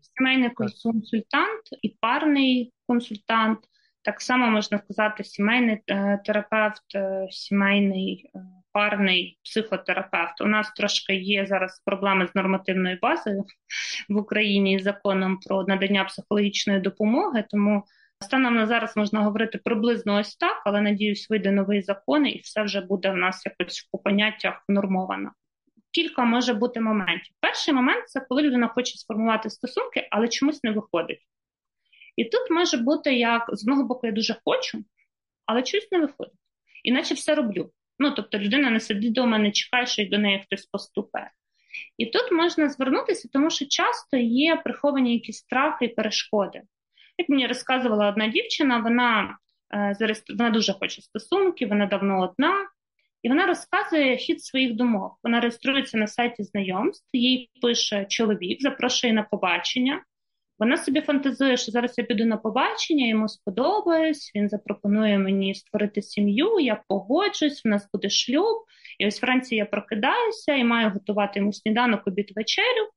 [0.00, 3.58] Сімейний консультант і парний консультант,
[4.02, 8.38] так само можна сказати, сімейний е, терапевт, е, сімейний е,
[8.72, 10.40] парний психотерапевт.
[10.40, 13.44] У нас трошки є зараз проблеми з нормативною базою
[14.08, 17.84] в Україні з законом про надання психологічної допомоги, тому.
[18.22, 22.62] Станом на зараз можна говорити приблизно ось так, але надіюсь, вийде новий закон, і все
[22.62, 25.30] вже буде в нас якось по поняттях нормовано.
[25.90, 27.34] Кілька може бути моментів.
[27.40, 31.20] Перший момент це коли людина хоче сформувати стосунки, але чомусь не виходить.
[32.16, 34.84] І тут може бути як з одного боку, я дуже хочу,
[35.46, 36.34] але чомусь не виходить.
[36.84, 37.70] Іначе все роблю.
[37.98, 41.30] Ну, тобто людина не сидить вдома, не чекає, що й до неї хтось поступає.
[41.98, 46.62] І тут можна звернутися, тому що часто є приховані якісь страхи і перешкоди.
[47.18, 49.38] Як мені розказувала одна дівчина, вона
[49.74, 52.54] е, вона дуже хоче стосунки, вона давно одна,
[53.22, 55.18] і вона розказує хід своїх думок.
[55.22, 60.02] Вона реєструється на сайті знайомств, їй пише чоловік, запрошує на побачення.
[60.60, 66.02] Вона собі фантазує, що зараз я піду на побачення, йому сподобаюсь, він запропонує мені створити
[66.02, 68.64] сім'ю, я погоджусь, в нас буде шлюб.
[68.98, 72.88] І ось вранці я прокидаюся і маю готувати йому сніданок обід вечерю,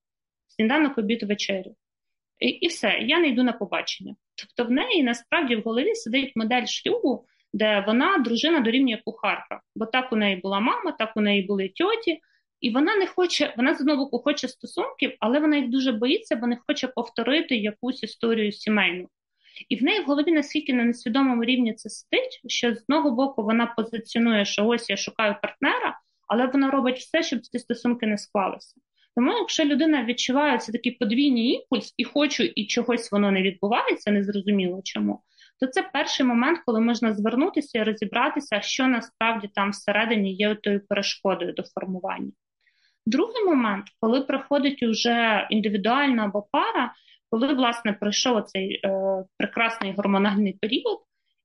[0.47, 1.76] сніданок обід вечерю.
[2.39, 4.16] І, і все, я не йду на побачення.
[4.36, 9.61] Тобто в неї насправді в голові сидить модель шлюбу, де вона дружина дорівнює кухарка.
[9.76, 12.20] Бо так у неї була мама, так у неї були тьоті,
[12.64, 16.36] і вона не хоче, вона з одного боку хоче стосунків, але вона їх дуже боїться,
[16.36, 19.07] бо не хоче повторити якусь історію сімейну.
[19.70, 23.43] І в неї в голові наскільки на несвідомому рівні це сидить, що з одного боку
[23.43, 28.18] вона позиціонує, що ось я шукаю партнера, але вона робить все, щоб ці стосунки не
[28.18, 28.76] склалися.
[29.16, 34.11] Тому, якщо людина відчуває це такий подвійний імпульс і хочу, і чогось воно не відбувається,
[34.11, 35.22] незрозуміло чому,
[35.59, 40.88] то це перший момент, коли можна звернутися і розібратися, що насправді там всередині є тою
[40.88, 42.32] перешкодою до формування.
[43.05, 46.93] Другий момент, коли приходить уже індивідуальна або пара,
[47.29, 48.89] коли власне пройшов цей е,
[49.37, 50.99] прекрасний гормональний період,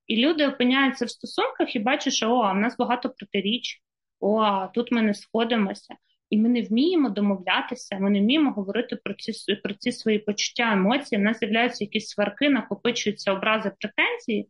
[0.07, 3.83] і люди опиняються в стосунках і бачать, що о, в нас багато протиріч,
[4.21, 5.95] о, тут ми не сходимося
[6.31, 10.73] і ми не вміємо домовлятися, ми не вміємо говорити про ці про ці свої почуття,
[10.73, 11.21] емоції.
[11.21, 14.49] У нас з'являються якісь сварки, накопичуються образи, претензії.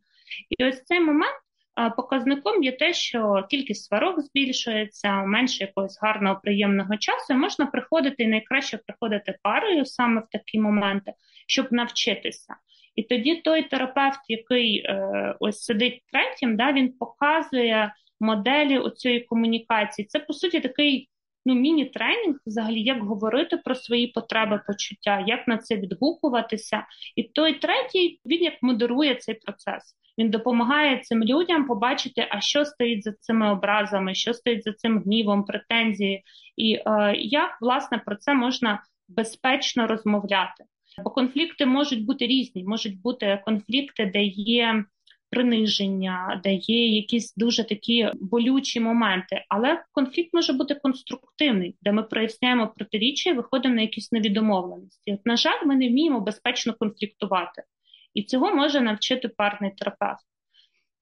[0.59, 1.36] І ось цей момент
[1.97, 7.35] показником є те, що кількість сварок збільшується, менше якогось гарного, приємного часу.
[7.35, 11.12] Можна приходити і найкраще приходити парою саме в такі моменти,
[11.47, 12.57] щоб навчитися.
[12.97, 20.07] І тоді той терапевт, який е, ось сидить третім, да, він показує моделі оцієї комунікації.
[20.07, 21.09] Це по суті такий
[21.49, 26.86] ну, міні-тренінг, взагалі, як говорити про свої потреби, почуття, як на це відгукуватися.
[27.16, 29.94] І той третій він як модерує цей процес.
[30.18, 35.03] Він допомагає цим людям побачити, а що стоїть за цими образами, що стоїть за цим
[35.03, 36.22] гнівом, претензії,
[36.57, 40.64] і е, як власне про це можна безпечно розмовляти.
[41.05, 44.84] Бо конфлікти можуть бути різні, можуть бути конфлікти, де є
[45.31, 49.45] приниження, де є якісь дуже такі болючі моменти.
[49.49, 55.12] Але конфлікт може бути конструктивний, де ми проясняємо протиріччя і виходимо на якісь нові домовленості.
[55.12, 57.62] От, на жаль, ми не вміємо безпечно конфліктувати,
[58.14, 60.20] і цього може навчити парний терапевт.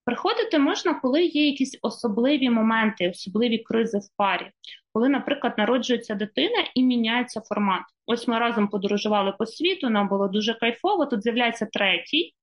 [0.05, 4.51] Приходити можна, коли є якісь особливі моменти, особливі кризи в парі,
[4.93, 7.83] коли, наприклад, народжується дитина і міняється формат.
[8.07, 11.07] Ось ми разом подорожували по світу, нам було дуже кайфово.
[11.07, 12.35] Тут з'являється третій,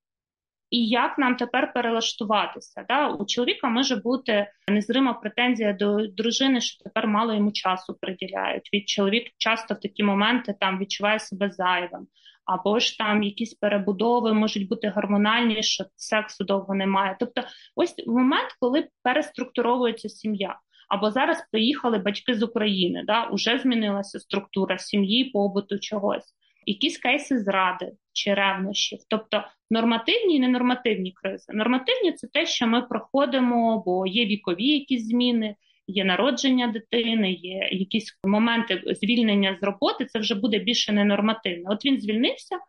[0.74, 2.86] і як нам тепер перелаштуватися.
[2.88, 3.08] Да?
[3.08, 8.70] У чоловіка може бути незрима претензія до дружини, що тепер мало йому часу приділяють.
[8.74, 12.08] Від чоловік часто в такі моменти там відчуває себе зайвим.
[12.46, 17.16] Або ж там якісь перебудови можуть бути гормональні, що сексу довго немає.
[17.20, 17.42] Тобто,
[17.76, 20.60] ось момент, коли переструктуровується сім'я.
[20.90, 26.34] Або зараз приїхали батьки з України, да, уже змінилася структура сім'ї, побуту чогось
[26.66, 31.53] якісь кейси зради чи ревнощів, тобто нормативні і ненормативні кризи.
[31.53, 35.55] Нормативні це те, що ми проходимо, бо є вікові якісь зміни.
[35.88, 40.05] Є народження дитини, є якісь моменти звільнення з роботи.
[40.05, 41.72] Це вже буде більше ненормативно.
[41.72, 42.59] От він звільнився,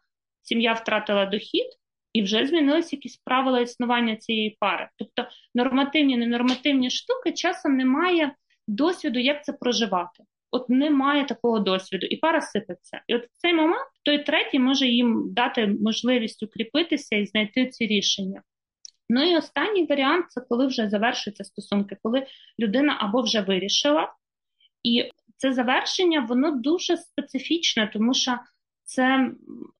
[0.42, 1.66] сім'я втратила дохід,
[2.12, 4.88] і вже змінилися якісь правила існування цієї пари.
[4.98, 8.34] Тобто нормативні, ненормативні штуки часом немає
[8.68, 10.24] досвіду, як це проживати.
[10.50, 13.00] От немає такого досвіду, і пара сипеться.
[13.06, 17.86] І от в цей момент той третій може їм дати можливість укріпитися і знайти ці
[17.86, 18.42] рішення.
[19.08, 22.26] Ну і останній варіант це коли вже завершуються стосунки, коли
[22.58, 24.14] людина або вже вирішила,
[24.82, 28.38] і це завершення воно дуже специфічне, тому що
[28.84, 29.30] це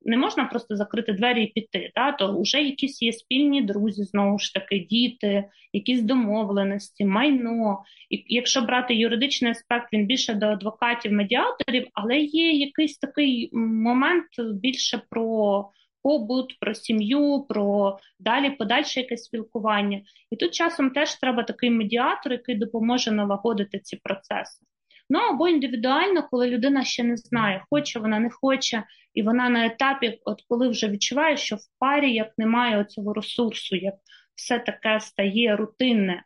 [0.02, 1.92] не можна просто закрити двері і піти.
[1.94, 2.12] Да?
[2.12, 7.82] То вже якісь є спільні друзі, знову ж таки, діти, якісь домовленості, майно.
[8.11, 14.26] І якщо брати юридичний аспект, він більше до адвокатів, медіаторів, але є якийсь такий момент
[14.55, 15.70] більше про.
[16.07, 20.02] Побут, про сім'ю, про далі подальше якесь спілкування.
[20.30, 24.64] І тут часом теж треба такий медіатор, який допоможе налагодити ці процеси.
[25.11, 28.84] Ну або індивідуально, коли людина ще не знає, хоче вона не хоче,
[29.14, 33.76] і вона на етапі, от коли вже відчуває, що в парі як немає цього ресурсу,
[33.76, 33.94] як
[34.34, 36.24] все таке стає рутинне.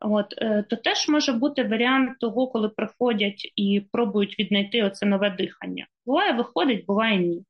[0.00, 5.30] От, е, то теж може бути варіант того, коли приходять і пробують віднайти оце нове
[5.30, 5.86] дихання.
[6.06, 7.44] Буває, виходить, буває ні.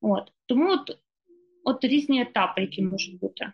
[0.00, 0.32] От.
[0.46, 0.98] Тому от,
[1.64, 3.52] от різні етапи, які можуть бути.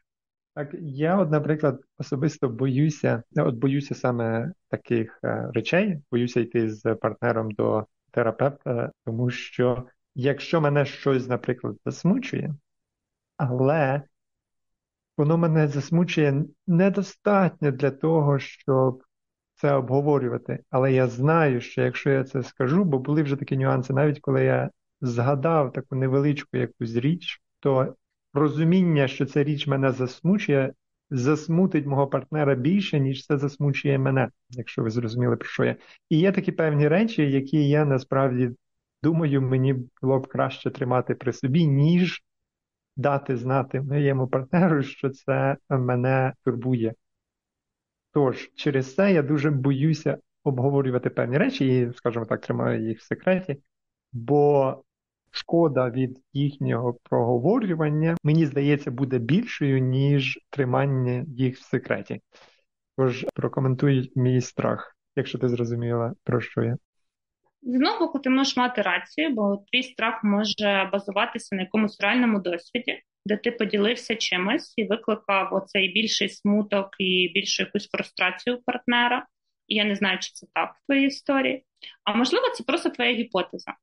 [0.57, 6.94] Так, я, от, наприклад, особисто боюся, от боюся саме таких е, речей, боюся йти з
[6.94, 12.54] партнером до терапевта, тому що якщо мене щось, наприклад, засмучує,
[13.36, 14.02] але
[15.16, 19.02] воно мене засмучує недостатньо для того, щоб
[19.54, 20.59] це обговорювати.
[20.70, 24.44] Але я знаю, що якщо я це скажу, бо були вже такі нюанси, навіть коли
[24.44, 27.94] я згадав таку невеличку якусь річ, то
[28.37, 30.72] розуміння, що ця річ мене засмучує,
[31.11, 35.76] засмутить мого партнера більше, ніж це засмучує мене, якщо ви зрозуміли, про що я.
[36.11, 38.51] І є такі певні речі, які я насправді
[39.03, 42.22] думаю, мені було б краще тримати при собі, ніж
[42.97, 46.95] дати знати моєму партнеру, що це мене турбує.
[48.12, 53.03] Тож, через це я дуже боюся обговорювати певні речі і, скажімо так, тримаю їх в
[53.03, 53.57] секреті,
[54.12, 54.82] бо
[55.37, 62.20] шкода від їхнього проговорювання, мені здається, буде більшою, ніж тримання їх в секреті.
[62.99, 66.76] Тож прокоментуй мій страх, якщо ти зрозуміла, про що я.
[67.62, 72.41] З одного боку, ти можеш мати рацію, бо твій страх може базуватися на якомусь реальному
[72.41, 79.26] досвіді, де ти поділився чимось і викликав оцей більший смуток і більшу якусь фрустрацію партнера.
[79.66, 81.64] І я не знаю, чи це так в твоїй історії.
[82.05, 83.74] А можливо, це просто твоя гіпотеза.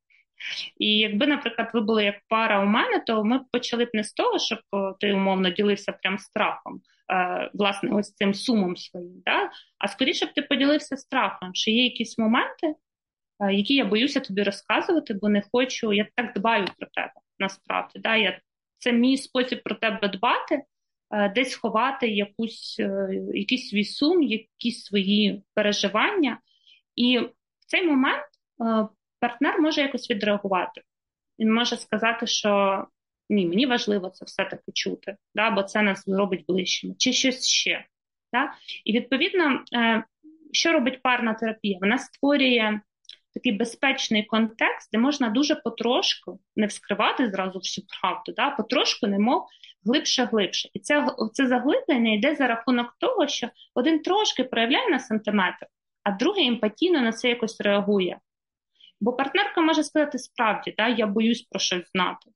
[0.78, 4.04] І якби, наприклад, ви були як пара у мене, то ми б почали б не
[4.04, 4.58] з того, щоб
[5.00, 6.80] ти умовно ділився прям страхом,
[7.12, 9.50] е, власне, ось цим сумом своїм, да?
[9.78, 12.74] а скоріше б ти поділився страхом, що є якісь моменти,
[13.40, 17.98] е, які я боюся тобі розказувати, бо не хочу, я так дбаю про тебе насправді.
[17.98, 18.16] Да?
[18.16, 18.40] Я,
[18.78, 20.62] Це мій спосіб про тебе дбати,
[21.10, 22.80] е, десь ховати якусь,
[23.34, 26.38] якийсь свій сум, якісь свої переживання.
[26.96, 28.24] І в цей момент
[29.24, 30.82] партнер може якось відреагувати.
[31.38, 32.84] Він може сказати, що
[33.30, 37.84] ні, мені важливо це все-таки чути, да, бо це нас зробить ближчими, чи щось ще.
[38.32, 38.52] Да?
[38.84, 40.04] І відповідно, е,
[40.52, 41.78] що робить парна терапія?
[41.80, 42.80] Вона створює
[43.34, 48.50] такий безпечний контекст, де можна дуже потрошку не вскривати зразу всю правду, да?
[48.50, 49.46] потрошку, немов
[49.84, 50.70] глибше-глибше.
[50.74, 55.66] І це це заглиблення йде за рахунок того, що один трошки проявляє на сантиметр,
[56.02, 58.18] а другий емпатійно на це якось реагує.
[59.00, 62.30] Бо партнерка може сказати справді, да, я боюсь про щось знати.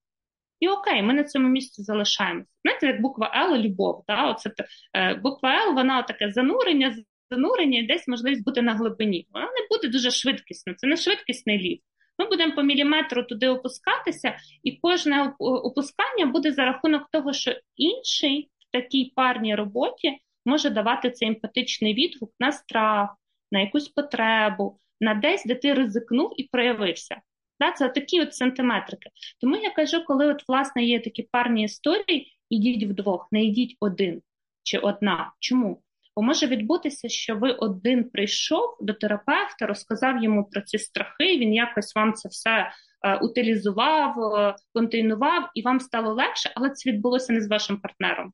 [0.60, 2.48] І окей, ми на цьому місці залишаємося.
[2.64, 4.04] Знаєте, як буква Л любов.
[4.08, 4.30] Да?
[4.30, 4.50] Оце,
[4.94, 6.96] е, Буква Л, вона таке занурення,
[7.30, 9.26] занурення і десь можливість бути на глибині.
[9.30, 11.82] Вона не буде дуже швидкісно, це не швидкісний ліфт.
[12.18, 18.50] Ми будемо по міліметру туди опускатися, і кожне опускання буде за рахунок того, що інший
[18.58, 23.10] в такій парній роботі може давати цей емпатичний відгук на страх,
[23.52, 27.16] на якусь потребу, на десь, де ти ризикнув і проявився.
[27.60, 29.10] Да, Це такі от сантиметрики.
[29.40, 34.22] Тому я кажу, коли от власне є такі парні історії, ідіть вдвох, не йдіть один
[34.62, 35.32] чи одна.
[35.40, 35.82] Чому?
[36.16, 41.54] Бо може відбутися, що ви один прийшов до терапевта, розказав йому про ці страхи, він
[41.54, 42.72] якось вам це все
[43.02, 48.32] е, утилізував, е, контейнував, і вам стало легше, але це відбулося не з вашим партнером.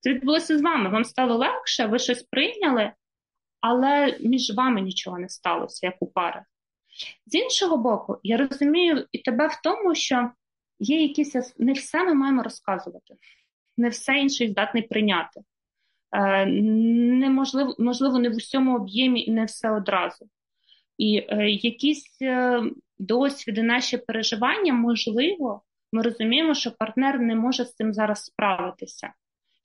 [0.00, 0.90] Це відбулося з вами.
[0.90, 2.92] Вам стало легше, ви щось прийняли,
[3.60, 6.44] але між вами нічого не сталося, як у парах.
[7.26, 10.30] З іншого боку, я розумію і тебе в тому, що
[10.78, 13.14] є якісь не все ми маємо розказувати,
[13.76, 15.40] не все інший здатний прийняти.
[16.12, 20.28] Е, неможливо, можливо, не в усьому об'ємі і не все одразу.
[20.98, 22.62] І е, якісь е,
[22.98, 29.12] досвіди, наші переживання, можливо, ми розуміємо, що партнер не може з цим зараз справитися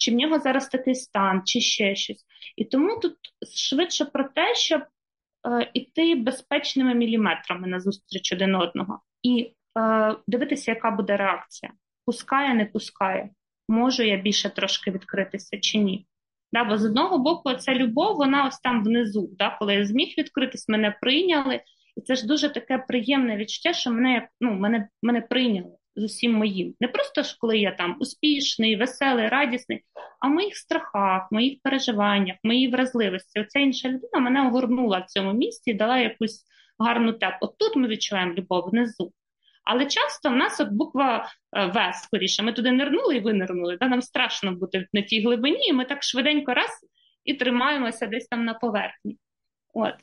[0.03, 2.25] чи в нього зараз такий стан, чи ще щось.
[2.57, 3.15] І тому тут
[3.55, 10.91] швидше про те, щоб е, іти безпечними міліметрами назустріч один одного і е, дивитися, яка
[10.91, 11.71] буде реакція.
[12.05, 13.29] Пускає, не пускає.
[13.69, 16.07] Можу я більше трошки відкритися чи ні.
[16.53, 19.29] Да, Бо з одного боку, ця любов, вона ось там внизу.
[19.37, 21.61] Да, Коли я зміг відкритись, мене прийняли.
[21.97, 26.33] І це ж дуже таке приємне відчуття, що мене ну, мене, мене прийняли з усім
[26.33, 26.75] моїм.
[26.79, 29.81] Не просто ж коли я там успішний, веселий, радісний,
[30.19, 33.39] а в моїх страхах, моїх переживаннях, моїй вразливості.
[33.39, 36.43] Оця інша людина мене огорнула в цьому місці і дала якусь
[36.79, 37.37] гарну теплу.
[37.41, 39.13] От тут ми відчуваємо любов внизу.
[39.63, 42.43] Але часто в нас от буква е, В скоріше.
[42.43, 43.77] Ми туди нирнули і винирнули.
[43.81, 43.87] Да?
[43.87, 46.69] Нам страшно бути на тій глибині, і ми так швиденько раз
[47.23, 49.17] і тримаємося десь там на поверхні.
[49.73, 49.93] От.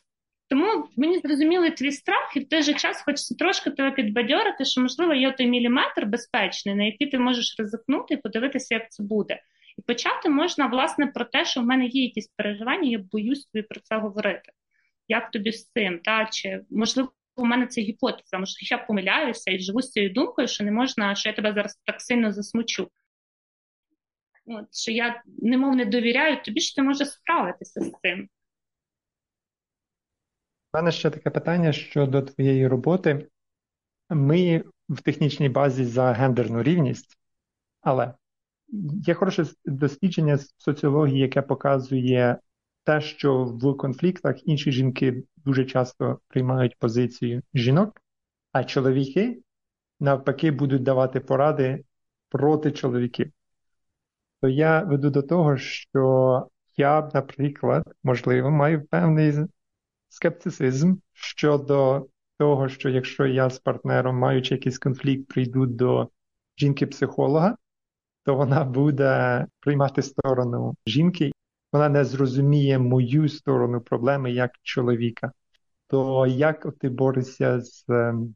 [0.50, 4.80] Тому мені зрозумілий твій страх, і в той же час хочеться трошки тебе підбадьорити, що,
[4.80, 9.42] можливо, є той міліметр безпечний, на який ти можеш ризикнути і подивитися, як це буде.
[9.78, 13.62] І почати можна, власне, про те, що в мене є якісь переживання, я боюсь тобі
[13.62, 14.52] про це говорити.
[15.08, 15.98] Як тобі з цим?
[15.98, 16.28] Та?
[16.32, 20.64] Чи можливо у мене це гіпотеза, може, я помиляюся і живу з цією думкою, що
[20.64, 22.90] не можна, що я тебе зараз так сильно засмучу.
[24.46, 28.28] От, Що я немов не довіряю, тобі що ти можеш справитися з цим.
[30.72, 33.28] У мене ще таке питання щодо твоєї роботи.
[34.10, 37.18] Ми в технічній базі за гендерну рівність,
[37.80, 38.14] але
[39.06, 42.38] є хороше дослідження з соціології, яке показує
[42.84, 48.00] те, що в конфліктах інші жінки дуже часто приймають позицію жінок,
[48.52, 49.42] а чоловіки
[50.00, 51.84] навпаки будуть давати поради
[52.28, 53.32] проти чоловіків.
[54.40, 59.32] То я веду до того, що я, наприклад, можливо, маю певний
[60.10, 62.06] скептицизм щодо
[62.38, 66.08] того, що якщо я з партнером, маючи якийсь конфлікт, прийду до
[66.58, 67.56] жінки-психолога,
[68.24, 71.32] то вона буде приймати сторону жінки
[71.72, 75.32] вона не зрозуміє мою сторону проблеми як чоловіка.
[75.86, 78.34] То як ти борешся з, ем,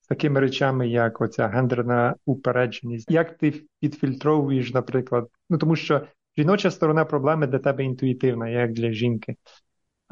[0.00, 3.10] з такими речами, як оця гендерна упередженість?
[3.10, 6.06] Як ти підфільтровуєш, наприклад, ну тому що
[6.38, 9.36] жіноча сторона проблеми для тебе інтуїтивна, як для жінки.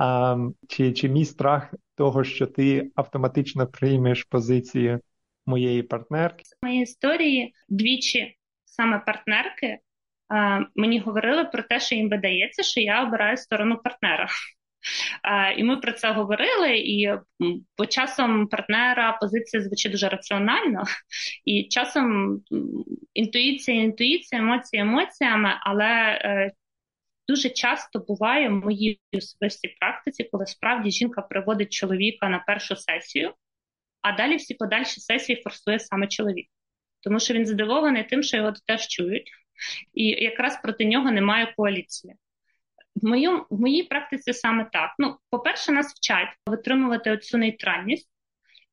[0.03, 0.36] А,
[0.68, 5.01] Чи чи мій страх того, що ти автоматично приймеш позицію
[5.46, 6.42] моєї партнерки?
[6.62, 9.78] В моїй історії двічі саме партнерки
[10.76, 14.28] мені говорили про те, що їм видається, що я обираю сторону партнера.
[15.57, 17.14] І ми про це говорили, і
[17.76, 20.84] по часом партнера позиція звучить дуже раціонально,
[21.44, 22.38] і часом
[23.14, 26.53] інтуїція, інтуїція, емоції емоціями, але е,
[27.30, 33.34] дуже часто буває в моїй особистій практиці, коли справді жінка приводить чоловіка на першу сесію,
[34.02, 36.48] а далі всі подальші сесії форсує саме чоловік.
[37.00, 39.30] Тому що він задоволений тим, що його теж чують,
[39.94, 42.14] і якраз проти нього немає коаліції.
[42.94, 44.90] В моїм, в моїй практиці саме так.
[44.98, 48.08] Ну, по-перше, нас вчать витримувати оцю нейтральність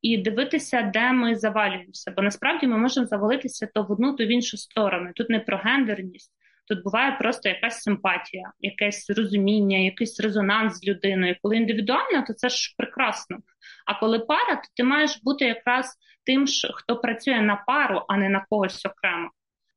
[0.01, 2.13] і дивитися, де ми завалюємося.
[2.15, 5.11] Бо насправді ми можемо завалитися то в одну, то в іншу сторону.
[5.15, 6.31] Тут не про гендерність,
[6.67, 11.35] тут буває просто якась симпатія, якесь розуміння, якийсь резонанс з людиною.
[11.41, 13.37] Коли індивідуально, то це ж прекрасно.
[13.85, 18.29] А коли пара, то ти маєш бути якраз тим, хто працює на пару, а не
[18.29, 19.29] на когось окремо.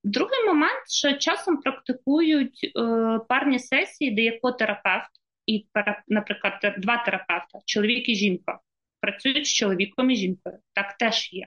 [0.04, 2.80] Другий момент, що часом практикують е,
[3.28, 5.10] парні сесії, де є котерапевт
[5.46, 5.66] і,
[6.08, 8.58] наприклад, два терапевта, чоловік і жінка,
[9.00, 10.58] працюють з чоловіком і жінкою.
[10.72, 11.46] Так теж є.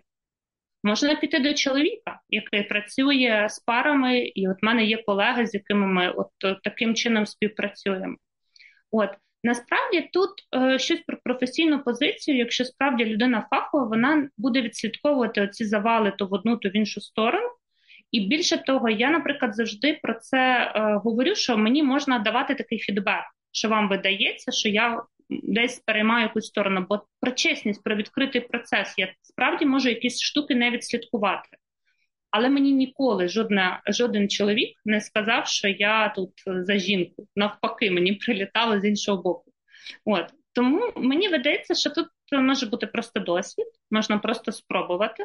[0.84, 5.54] Можна піти до чоловіка, який працює з парами, і от в мене є колеги, з
[5.54, 8.16] якими ми от, от таким чином співпрацюємо.
[8.92, 9.10] От
[9.44, 15.66] насправді тут е, щось про професійну позицію, якщо справді людина фахова, вона буде відслідковувати оці
[15.66, 17.50] завали то в одну, то в іншу сторону.
[18.12, 22.80] І більше того, я, наприклад, завжди про це е, говорю, що мені можна давати такий
[22.80, 28.42] фідбек, що вам видається, що я десь переймаю якусь сторону, бо про чесність, про відкритий
[28.42, 31.50] процес я справді можу якісь штуки не відслідкувати.
[32.32, 37.28] Але мені ніколи жодна, жоден чоловік не сказав, що я тут за жінку.
[37.36, 39.52] Навпаки, мені прилітало з іншого боку.
[40.06, 45.24] От Тому мені видається, що тут може бути просто досвід, можна просто спробувати.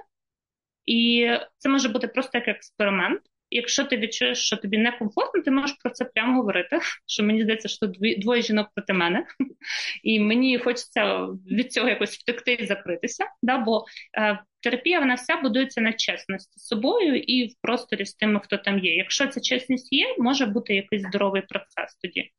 [0.86, 3.20] І це може бути просто як експеримент.
[3.51, 6.79] Якщо ти відчуєш, що тобі некомфортно, ти можеш про це прямо говорити.
[7.07, 7.87] Що мені здається, що
[8.19, 9.27] двоє жінок проти мене,
[10.03, 13.25] і мені хочеться від цього якось втекти і закритися.
[13.43, 13.59] Да?
[13.59, 13.85] Бо
[14.19, 18.57] е, терапія вона вся будується на чесності з собою і в просторі з тими, хто
[18.57, 18.97] там є.
[18.97, 22.31] Якщо ця чесність є, може бути якийсь здоровий процес тоді.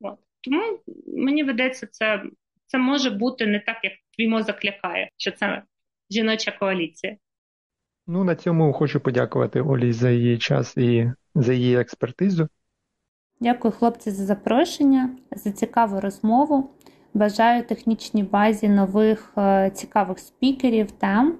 [0.00, 0.18] От.
[0.40, 2.22] Тому мені видається, це
[2.66, 5.62] це може бути не так, як твій мозок лякає, що це
[6.10, 7.16] жіноча коаліція.
[8.06, 12.48] Ну, на цьому хочу подякувати Олі за її час і за її експертизу.
[13.40, 16.70] Дякую, хлопці, за запрошення, за цікаву розмову.
[17.14, 21.38] Бажаю технічній базі нових е, цікавих спікерів, тем.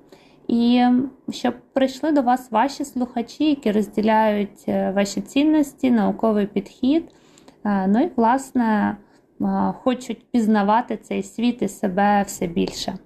[0.49, 0.85] І
[1.31, 7.05] щоб прийшли до вас ваші слухачі, які розділяють е, ваші цінності, науковий підхід.
[7.65, 8.97] Е, ну і, власне,
[9.82, 12.99] хочуть пізнавати цей світ і себе все більше.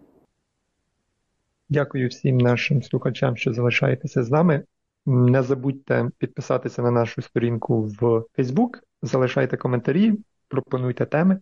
[1.69, 4.65] Дякую всім нашим слухачам, що залишаєтеся з нами.
[5.07, 8.03] Не забудьте підписатися на нашу сторінку в
[8.39, 8.71] Facebook,
[9.03, 10.15] залишайте коментарі,
[10.49, 11.41] пропонуйте теми,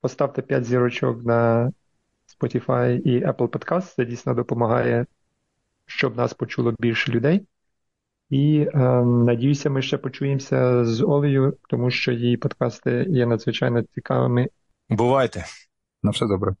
[0.00, 1.72] поставте 5 зірочок на
[2.40, 3.94] Spotify і Apple Podcast.
[3.94, 5.06] Це дійсно допомагає,
[5.86, 7.46] щоб нас почуло більше людей.
[8.30, 14.48] І е, надіюся, ми ще почуємося з Олею, тому що її подкасти є надзвичайно цікавими.
[14.88, 15.44] Бувайте!
[16.02, 16.54] На все добре.